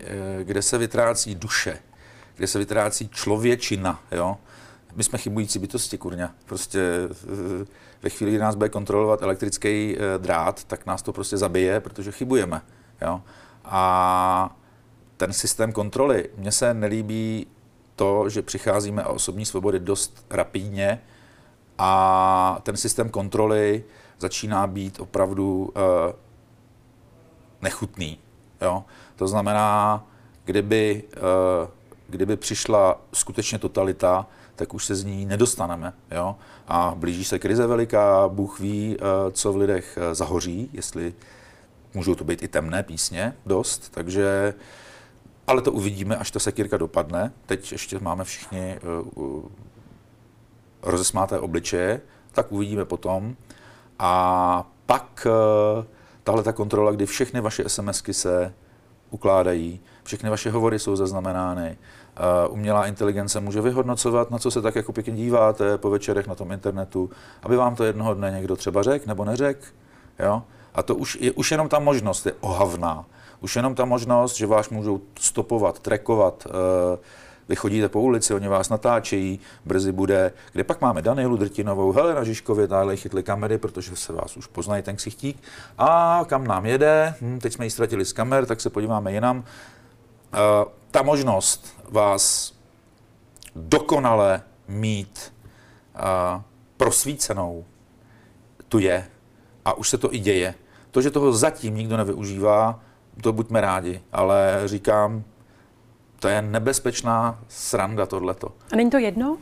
eh, 0.01 0.45
kde 0.45 0.63
se 0.63 0.79
vytrácí 0.79 1.35
duše, 1.35 1.79
kde 2.37 2.47
se 2.47 2.59
vytrácí 2.59 3.09
člověčina, 3.09 4.01
jo, 4.13 4.37
my 4.95 5.05
jsme 5.05 5.19
chybující 5.19 5.59
bytosti, 5.59 5.99
kurňa. 5.99 6.33
Prostě 6.47 6.81
eh, 6.81 7.67
ve 8.03 8.11
chvíli, 8.11 8.33
kdy 8.33 8.39
nás 8.39 8.55
bude 8.55 8.69
kontrolovat 8.69 9.23
elektrický 9.23 9.97
drát, 10.19 10.65
tak 10.65 10.87
nás 10.87 11.03
to 11.03 11.13
prostě 11.13 11.37
zabije, 11.37 11.81
protože 11.81 12.13
chybujeme. 12.13 12.63
Jo? 13.03 13.23
A 13.65 14.57
ten 15.17 15.33
systém 15.33 15.73
kontroly, 15.73 16.31
mně 16.37 16.53
se 16.53 16.75
nelíbí 16.75 17.47
to, 17.97 18.29
že 18.29 18.43
přicházíme 18.43 19.05
o 19.05 19.15
osobní 19.15 19.47
svobody 19.47 19.81
dost 19.81 20.27
rapidně 20.31 21.01
a 21.79 22.59
ten 22.63 22.77
systém 22.77 23.09
kontroly 23.09 23.85
začíná 24.19 24.67
být 24.67 25.01
opravdu 25.01 25.73
uh, 25.77 25.83
nechutný. 27.63 28.19
Jo? 28.61 28.85
To 29.17 29.29
znamená, 29.29 30.05
kdyby, 30.45 31.03
uh, 31.17 31.69
kdyby 32.09 32.37
přišla 32.37 33.01
skutečně 33.13 33.59
totalita, 33.59 34.27
tak 34.57 34.75
už 34.75 34.85
se 34.85 34.95
z 34.95 35.05
ní 35.05 35.27
nedostaneme. 35.27 35.93
Jo? 36.11 36.37
A 36.69 36.95
blíží 36.97 37.25
se 37.25 37.39
krize 37.39 37.67
veliká, 37.67 38.29
Bůh 38.29 38.61
ví, 38.61 38.97
eh, 38.97 39.33
co 39.33 39.53
v 39.53 39.57
lidech 39.57 39.99
zahoří, 40.13 40.71
jestli 40.73 41.15
můžou 41.95 42.15
to 42.15 42.25
být 42.25 42.43
i 42.43 42.49
temné 42.49 42.83
písně 42.83 43.37
dost, 43.47 43.93
takže 43.95 44.55
ale 45.47 45.63
to 45.63 45.73
uvidíme, 45.73 46.17
až 46.17 46.31
ta 46.31 46.39
sekírka 46.39 46.77
dopadne. 46.77 47.33
Teď 47.47 47.73
ještě 47.73 47.99
máme 47.99 48.25
všichni 48.25 48.79
uh, 49.15 49.43
rozesmáté 50.83 51.39
obličeje, 51.39 52.01
tak 52.33 52.53
uvidíme 52.53 52.85
potom. 52.85 53.37
A 53.99 54.71
pak 54.87 55.27
uh, 55.27 55.85
tahle 56.25 56.43
ta 56.43 56.53
kontrola, 56.53 56.93
kdy 56.93 57.07
všechny 57.07 57.41
vaše 57.41 57.69
SMSky 57.69 58.15
se 58.15 58.55
ukládají, 59.11 59.81
všechny 60.03 60.31
vaše 60.31 60.51
hovory 60.51 60.79
jsou 60.79 60.97
zaznamenány, 60.97 61.79
Uh, 62.47 62.53
umělá 62.53 62.87
inteligence 62.87 63.41
může 63.41 63.61
vyhodnocovat, 63.61 64.31
na 64.31 64.39
co 64.39 64.51
se 64.51 64.63
tak 64.63 64.75
jako 64.75 64.93
pěkně 64.93 65.15
díváte 65.15 65.79
po 65.79 65.91
večerech 65.91 66.27
na 66.27 66.35
tom 66.35 66.53
internetu, 66.53 67.11
aby 67.43 67.57
vám 67.57 67.77
to 67.77 67.85
jednoho 67.85 68.15
dne 68.15 68.31
někdo 68.31 68.57
třeba 68.57 68.83
řekl 68.83 69.05
nebo 69.07 69.25
neřekl. 69.25 69.67
Jo? 70.19 70.43
A 70.75 70.83
to 70.83 70.95
už, 70.95 71.19
je, 71.21 71.33
už 71.33 71.51
jenom 71.51 71.69
ta 71.69 71.79
možnost 71.79 72.27
je 72.27 72.33
ohavná. 72.41 73.05
Už 73.45 73.57
jenom 73.57 73.75
ta 73.75 73.85
možnost, 73.85 74.37
že 74.37 74.47
vás 74.47 74.69
můžou 74.69 75.01
stopovat, 75.21 75.79
trekovat, 75.79 76.47
uh, 76.47 76.53
vy 77.49 77.57
chodíte 77.57 77.89
po 77.89 78.01
ulici, 78.01 78.35
oni 78.35 78.49
vás 78.49 78.69
natáčejí, 78.69 79.41
brzy 79.65 79.93
bude, 79.93 80.33
kde 80.53 80.65
pak 80.65 80.81
máme 80.81 81.03
Danielu 81.03 81.37
Drtinovou, 81.37 81.93
Helena 81.93 82.25
Žižkově, 82.25 82.67
dále 82.67 82.97
chytli 82.97 83.23
kamery, 83.23 83.59
protože 83.59 83.97
se 83.97 84.13
vás 84.13 84.37
už 84.37 84.47
poznají 84.47 84.83
ten 84.83 84.97
ksichtík. 84.97 85.43
A 85.79 86.21
kam 86.27 86.47
nám 86.47 86.67
jede? 86.67 87.15
Hm, 87.21 87.39
teď 87.41 87.53
jsme 87.53 87.67
ji 87.67 87.71
ztratili 87.71 88.05
z 88.05 88.13
kamer, 88.13 88.47
tak 88.47 88.61
se 88.61 88.71
podíváme 88.71 89.13
jinam. 89.13 89.39
Uh, 89.39 89.45
ta 90.91 91.03
možnost 91.03 91.77
vás 91.91 92.55
dokonale 93.57 94.43
mít 94.69 95.33
uh, 95.95 96.43
prosvícenou 96.77 97.65
tu 98.69 98.79
je 98.79 99.07
a 99.65 99.73
už 99.73 99.89
se 99.89 99.99
to 99.99 100.15
i 100.15 100.19
děje. 100.19 100.55
To, 100.91 101.03
že 101.03 101.11
toho 101.11 101.33
zatím 101.33 101.77
nikdo 101.77 101.97
nevyužívá, 101.97 102.81
to 103.23 103.33
buďme 103.33 103.61
rádi, 103.61 104.03
ale 104.13 104.63
říkám, 104.65 105.25
to 106.19 106.29
je 106.29 106.43
nebezpečná 106.43 107.39
sranda 107.49 108.07
tohleto. 108.07 108.49
A 108.73 108.77
není 108.77 108.91
to 108.91 108.99
jedno? 108.99 109.37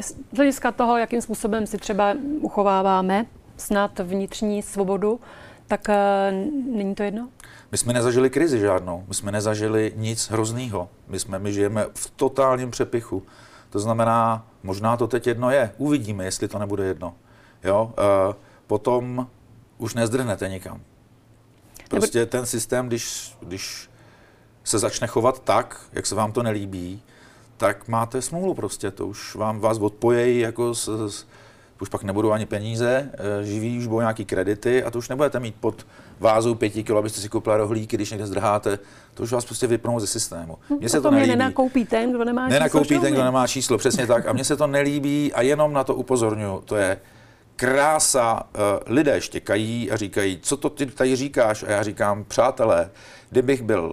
Z 0.00 0.14
hlediska 0.36 0.72
toho, 0.72 0.96
jakým 0.96 1.22
způsobem 1.22 1.66
si 1.66 1.78
třeba 1.78 2.14
uchováváme 2.40 3.26
snad 3.56 3.98
vnitřní 3.98 4.62
svobodu, 4.62 5.20
tak 5.66 5.80
uh, 5.88 6.74
není 6.76 6.94
to 6.94 7.02
jedno? 7.02 7.28
My 7.72 7.78
jsme 7.78 7.92
nezažili 7.92 8.30
krizi 8.30 8.58
žádnou, 8.58 9.04
my 9.08 9.14
jsme 9.14 9.32
nezažili 9.32 9.92
nic 9.96 10.30
hroznýho. 10.30 10.88
My, 11.08 11.18
jsme, 11.18 11.38
my 11.38 11.52
žijeme 11.52 11.86
v 11.94 12.10
totálním 12.10 12.70
přepichu. 12.70 13.22
To 13.70 13.78
znamená, 13.78 14.46
možná 14.62 14.96
to 14.96 15.06
teď 15.06 15.26
jedno 15.26 15.50
je. 15.50 15.72
Uvidíme, 15.78 16.24
jestli 16.24 16.48
to 16.48 16.58
nebude 16.58 16.84
jedno. 16.84 17.14
Jo? 17.64 17.92
E, 17.98 18.34
potom 18.66 19.26
už 19.78 19.94
nezdrhnete 19.94 20.48
nikam. 20.48 20.80
Prostě 21.88 22.26
ten 22.26 22.46
systém, 22.46 22.88
když, 22.88 23.32
když 23.40 23.90
se 24.64 24.78
začne 24.78 25.06
chovat 25.06 25.42
tak, 25.44 25.80
jak 25.92 26.06
se 26.06 26.14
vám 26.14 26.32
to 26.32 26.42
nelíbí, 26.42 27.02
tak 27.56 27.88
máte 27.88 28.22
smůlu 28.22 28.54
prostě. 28.54 28.90
To 28.90 29.06
už 29.06 29.34
vám 29.34 29.60
vás 29.60 29.78
odpojejí 29.78 30.40
jako 30.40 30.74
s, 30.74 31.08
s 31.08 31.26
už 31.80 31.88
pak 31.88 32.02
nebudou 32.02 32.32
ani 32.32 32.46
peníze, 32.46 33.10
eh, 33.12 33.44
živí 33.44 33.78
už 33.78 33.86
budou 33.86 34.00
nějaký 34.00 34.24
kredity 34.24 34.84
a 34.84 34.90
to 34.90 34.98
už 34.98 35.08
nebudete 35.08 35.40
mít 35.40 35.54
pod 35.60 35.86
vázou 36.20 36.54
pěti 36.54 36.84
kilo, 36.84 36.98
abyste 36.98 37.20
si 37.20 37.28
koupila 37.28 37.56
rohlíky, 37.56 37.96
když 37.96 38.10
někde 38.10 38.26
zdrháte, 38.26 38.78
to 39.14 39.22
už 39.22 39.32
vás 39.32 39.44
prostě 39.44 39.66
vypnou 39.66 40.00
ze 40.00 40.06
systému. 40.06 40.58
Hm, 40.70 40.76
mně 40.78 40.88
se 40.88 41.00
to 41.00 41.10
nelíbí. 41.10 41.28
Nenakoupí 41.28 41.84
ten, 41.84 42.12
kdo 42.12 42.24
nemá 42.24 42.48
nenakoupí 42.48 42.88
číslo. 42.88 43.02
ten, 43.02 43.12
kdo 43.12 43.24
nemá 43.24 43.46
číslo, 43.46 43.78
přesně 43.78 44.06
tak. 44.06 44.26
A 44.26 44.32
mně 44.32 44.44
se 44.44 44.56
to 44.56 44.66
nelíbí 44.66 45.32
a 45.32 45.42
jenom 45.42 45.72
na 45.72 45.84
to 45.84 45.94
upozorňuji. 45.94 46.60
To 46.64 46.76
je 46.76 47.00
krása. 47.58 48.42
Eh, 48.54 48.58
lidé 48.86 49.20
štěkají 49.20 49.90
a 49.90 49.96
říkají, 49.96 50.38
co 50.42 50.56
to 50.56 50.70
ty 50.70 50.86
tady 50.86 51.16
říkáš? 51.16 51.62
A 51.62 51.70
já 51.70 51.82
říkám, 51.82 52.24
přátelé, 52.24 52.90
kdybych 53.30 53.62
byl, 53.62 53.92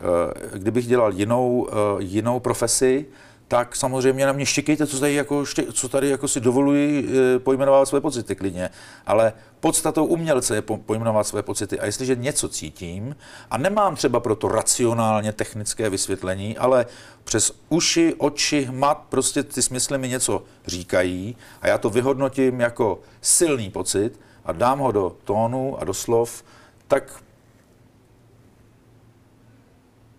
eh, 0.00 0.58
kdybych 0.58 0.86
dělal 0.86 1.12
jinou, 1.12 1.68
jinou 1.98 2.40
profesi, 2.40 3.06
tak 3.54 3.76
samozřejmě 3.76 4.26
na 4.26 4.32
mě 4.32 4.46
štěkejte, 4.46 4.86
co 4.86 5.00
tady, 5.00 5.14
jako, 5.14 5.44
co 5.72 5.88
tady 5.88 6.08
jako 6.08 6.28
si 6.28 6.40
dovoluji 6.40 7.08
eh, 7.08 7.38
pojmenovat 7.38 7.88
své 7.88 8.00
pocity 8.00 8.34
klidně. 8.34 8.70
Ale 9.06 9.32
podstatou 9.60 10.06
umělce 10.06 10.54
je 10.54 10.62
pojmenovat 10.62 11.26
své 11.26 11.42
pocity. 11.42 11.80
A 11.80 11.86
jestliže 11.86 12.16
něco 12.16 12.48
cítím 12.48 13.16
a 13.50 13.58
nemám 13.58 13.96
třeba 13.96 14.20
pro 14.20 14.36
to 14.36 14.48
racionálně 14.48 15.32
technické 15.32 15.90
vysvětlení, 15.90 16.58
ale 16.58 16.86
přes 17.24 17.52
uši, 17.68 18.14
oči, 18.18 18.62
hmat, 18.62 19.04
prostě 19.08 19.42
ty 19.42 19.62
smysly 19.62 19.98
mi 19.98 20.08
něco 20.08 20.42
říkají 20.66 21.36
a 21.62 21.68
já 21.68 21.78
to 21.78 21.90
vyhodnotím 21.90 22.60
jako 22.60 23.00
silný 23.20 23.70
pocit 23.70 24.20
a 24.44 24.52
dám 24.52 24.78
ho 24.78 24.92
do 24.92 25.16
tónu 25.24 25.80
a 25.80 25.84
do 25.84 25.94
slov, 25.94 26.44
tak 26.88 27.22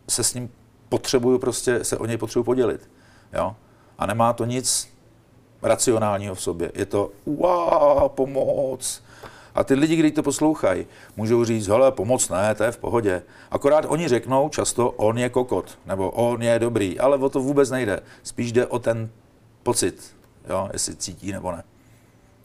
se 0.10 0.24
s 0.24 0.34
ním 0.34 0.50
potřebuju 0.89 1.39
prostě, 1.39 1.84
se 1.84 1.98
o 1.98 2.06
něj 2.06 2.17
potřebuji 2.17 2.43
podělit. 2.43 2.94
Jo? 3.33 3.55
A 3.97 4.05
nemá 4.05 4.33
to 4.33 4.45
nic 4.45 4.95
racionálního 5.61 6.35
v 6.35 6.41
sobě. 6.41 6.71
Je 6.75 6.85
to 6.85 7.11
wow, 7.25 8.09
pomoc. 8.09 9.03
A 9.55 9.63
ty 9.63 9.73
lidi, 9.73 9.97
kteří 9.97 10.11
to 10.11 10.23
poslouchají, 10.23 10.85
můžou 11.17 11.45
říct, 11.45 11.67
hele, 11.67 11.91
pomoc 11.91 12.29
ne, 12.29 12.55
to 12.55 12.63
je 12.63 12.71
v 12.71 12.77
pohodě. 12.77 13.21
Akorát 13.51 13.85
oni 13.88 14.07
řeknou 14.07 14.49
často, 14.49 14.91
on 14.91 15.17
je 15.17 15.29
kokot, 15.29 15.79
nebo 15.85 16.11
on 16.11 16.41
je 16.41 16.59
dobrý, 16.59 16.99
ale 16.99 17.17
o 17.17 17.29
to 17.29 17.39
vůbec 17.39 17.71
nejde. 17.71 17.99
Spíš 18.23 18.51
jde 18.51 18.67
o 18.67 18.79
ten 18.79 19.09
pocit, 19.63 20.15
jo, 20.49 20.69
jestli 20.73 20.95
cítí 20.95 21.31
nebo 21.31 21.51
ne. 21.51 21.63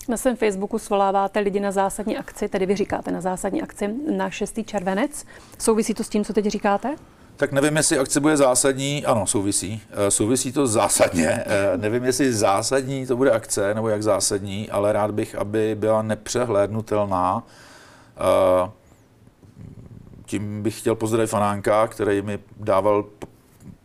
Na 0.09 0.17
svém 0.17 0.37
Facebooku 0.37 0.79
svoláváte 0.79 1.41
lidi 1.41 1.61
na 1.61 1.73
zásadní 1.73 2.19
akci, 2.19 2.49
tedy 2.49 2.67
vy 2.67 2.77
říkáte 2.77 3.11
na 3.11 3.21
zásadní 3.21 3.63
akci 3.63 3.95
na 4.17 4.31
6. 4.31 4.59
červenec. 4.65 5.25
Souvisí 5.59 5.95
to 5.95 6.05
s 6.05 6.09
tím, 6.09 6.25
co 6.25 6.33
teď 6.33 6.47
říkáte? 6.47 6.97
Tak 7.41 7.53
nevím, 7.53 7.77
jestli 7.77 7.99
akce 7.99 8.21
bude 8.21 8.37
zásadní. 8.37 9.07
Ano, 9.07 9.27
souvisí. 9.27 9.83
Eh, 9.91 10.11
souvisí 10.11 10.53
to 10.53 10.67
zásadně. 10.67 11.29
Eh, 11.29 11.77
nevím, 11.77 12.05
jestli 12.05 12.33
zásadní 12.33 13.07
to 13.07 13.17
bude 13.17 13.31
akce, 13.31 13.75
nebo 13.75 13.89
jak 13.89 14.03
zásadní, 14.03 14.71
ale 14.71 14.93
rád 14.93 15.11
bych, 15.11 15.35
aby 15.35 15.75
byla 15.75 16.03
nepřehlédnutelná. 16.03 17.43
Eh, 18.17 18.71
tím 20.27 20.63
bych 20.63 20.79
chtěl 20.79 20.95
pozdravit 20.95 21.27
Fanánka, 21.27 21.87
který 21.87 22.23
mi 22.23 22.39
dával, 22.57 23.05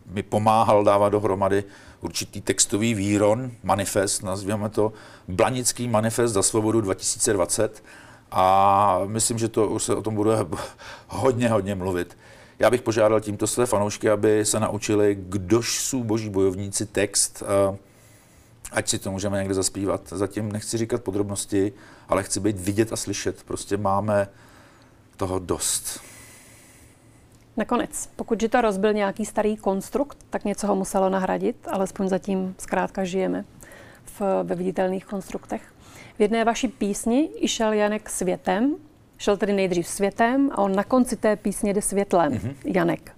mi 0.05 0.23
pomáhal 0.23 0.83
dávat 0.83 1.09
dohromady 1.09 1.63
určitý 2.01 2.41
textový 2.41 2.93
výron, 2.93 3.51
manifest, 3.63 4.23
nazvěme 4.23 4.69
to 4.69 4.93
Blanický 5.27 5.87
manifest 5.87 6.33
za 6.33 6.43
svobodu 6.43 6.81
2020. 6.81 7.83
A 8.31 8.99
myslím, 9.05 9.37
že 9.37 9.47
to 9.47 9.67
už 9.67 9.83
se 9.83 9.95
o 9.95 10.01
tom 10.01 10.15
bude 10.15 10.33
hodně, 11.07 11.49
hodně 11.49 11.75
mluvit. 11.75 12.17
Já 12.59 12.69
bych 12.69 12.81
požádal 12.81 13.19
tímto 13.19 13.47
své 13.47 13.65
fanoušky, 13.65 14.09
aby 14.09 14.45
se 14.45 14.59
naučili, 14.59 15.15
kdož 15.19 15.79
jsou 15.79 16.03
boží 16.03 16.29
bojovníci 16.29 16.85
text 16.85 17.43
ať 18.71 18.87
si 18.89 18.99
to 18.99 19.11
můžeme 19.11 19.37
někde 19.37 19.53
zaspívat. 19.53 20.01
Zatím 20.09 20.51
nechci 20.51 20.77
říkat 20.77 21.03
podrobnosti, 21.03 21.73
ale 22.09 22.23
chci 22.23 22.39
být 22.39 22.59
vidět 22.59 22.93
a 22.93 22.95
slyšet. 22.95 23.43
Prostě 23.43 23.77
máme 23.77 24.27
toho 25.17 25.39
dost. 25.39 25.99
Nakonec, 27.57 28.09
pokud 28.15 28.43
to 28.49 28.61
rozbil 28.61 28.93
nějaký 28.93 29.25
starý 29.25 29.57
konstrukt, 29.57 30.17
tak 30.29 30.43
něco 30.45 30.67
ho 30.67 30.75
muselo 30.75 31.09
nahradit, 31.09 31.67
alespoň 31.71 32.09
zatím 32.09 32.55
zkrátka 32.59 33.03
žijeme 33.03 33.45
v, 34.05 34.21
ve 34.43 34.55
viditelných 34.55 35.05
konstruktech. 35.05 35.61
V 36.17 36.21
jedné 36.21 36.45
vaší 36.45 36.67
písni 36.67 37.29
išel 37.35 37.73
Janek 37.73 38.09
světem, 38.09 38.75
šel 39.17 39.37
tedy 39.37 39.53
nejdřív 39.53 39.87
světem 39.87 40.49
a 40.51 40.57
on 40.57 40.75
na 40.75 40.83
konci 40.83 41.15
té 41.15 41.35
písně 41.35 41.73
jde 41.73 41.81
světlem, 41.81 42.33
mm-hmm. 42.33 42.55
Janek. 42.65 43.11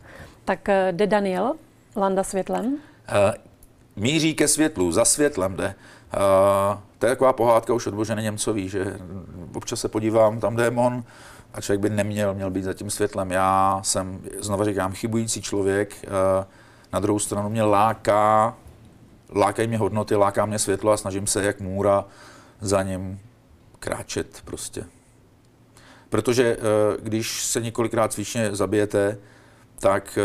Tak 0.45 0.69
eh, 0.69 0.91
jde 0.91 1.07
Daniel, 1.07 1.53
Landa 1.95 2.23
světlem? 2.23 2.65
Uh, 2.65 2.77
míří 3.95 4.33
ke 4.33 4.47
světlu, 4.47 4.91
za 4.91 5.05
světlem 5.05 5.55
jde. 5.55 5.65
Uh, 5.65 6.79
to 6.99 7.05
je 7.05 7.11
taková 7.11 7.33
pohádka 7.33 7.73
už 7.73 7.87
od 7.87 7.93
Boženy 7.93 8.23
Němcový, 8.23 8.69
že 8.69 8.97
občas 9.55 9.81
se 9.81 9.87
podívám, 9.87 10.39
tam 10.39 10.55
démon 10.55 11.03
a 11.53 11.61
člověk 11.61 11.81
by 11.81 11.89
neměl, 11.89 12.33
měl 12.33 12.49
být 12.49 12.63
za 12.63 12.73
tím 12.73 12.89
světlem. 12.89 13.31
Já 13.31 13.79
jsem, 13.83 14.21
znovu 14.39 14.63
říkám, 14.63 14.93
chybující 14.93 15.41
člověk, 15.41 15.95
uh, 16.03 16.45
na 16.93 16.99
druhou 16.99 17.19
stranu 17.19 17.49
mě 17.49 17.63
láká, 17.63 18.55
lákají 19.35 19.67
mě 19.67 19.77
hodnoty, 19.77 20.15
láká 20.15 20.45
mě 20.45 20.59
světlo 20.59 20.91
a 20.91 20.97
snažím 20.97 21.27
se 21.27 21.43
jak 21.43 21.59
můra 21.59 22.05
za 22.61 22.83
ním 22.83 23.19
kráčet 23.79 24.41
prostě. 24.45 24.85
Protože 26.09 26.57
uh, 26.57 26.63
když 27.03 27.43
se 27.43 27.61
několikrát 27.61 28.13
cvičně 28.13 28.55
zabijete, 28.55 29.17
tak 29.79 30.19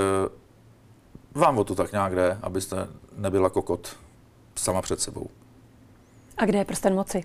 uh, 1.35 1.43
vám 1.43 1.59
o 1.59 1.65
to 1.65 1.75
tak 1.75 1.93
nějak 1.93 2.15
jde, 2.15 2.39
abyste 2.43 2.77
nebyla 3.17 3.51
kokot 3.51 3.97
sama 4.57 4.83
před 4.83 5.01
sebou. 5.01 5.27
A 6.37 6.45
kde 6.47 6.59
je 6.59 6.65
prsten 6.65 6.95
moci? 6.95 7.25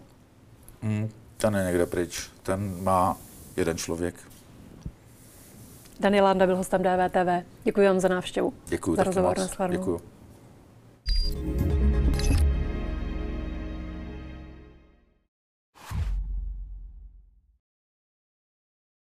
Hmm, 0.82 1.10
ten 1.38 1.56
je 1.56 1.64
někde 1.64 1.86
pryč. 1.86 2.30
Ten 2.44 2.84
má 2.84 3.18
jeden 3.58 3.78
člověk. 3.78 4.16
Daniel 6.00 6.26
Landa 6.26 6.46
byl 6.46 6.56
hostem 6.56 6.84
DVTV. 6.84 7.46
Děkuji 7.64 7.88
vám 7.88 8.00
za 8.00 8.08
návštěvu. 8.08 8.54
Děkuji 8.66 8.96
za 8.96 9.04
rozhovor. 9.04 9.36
Děkuji. 9.70 10.02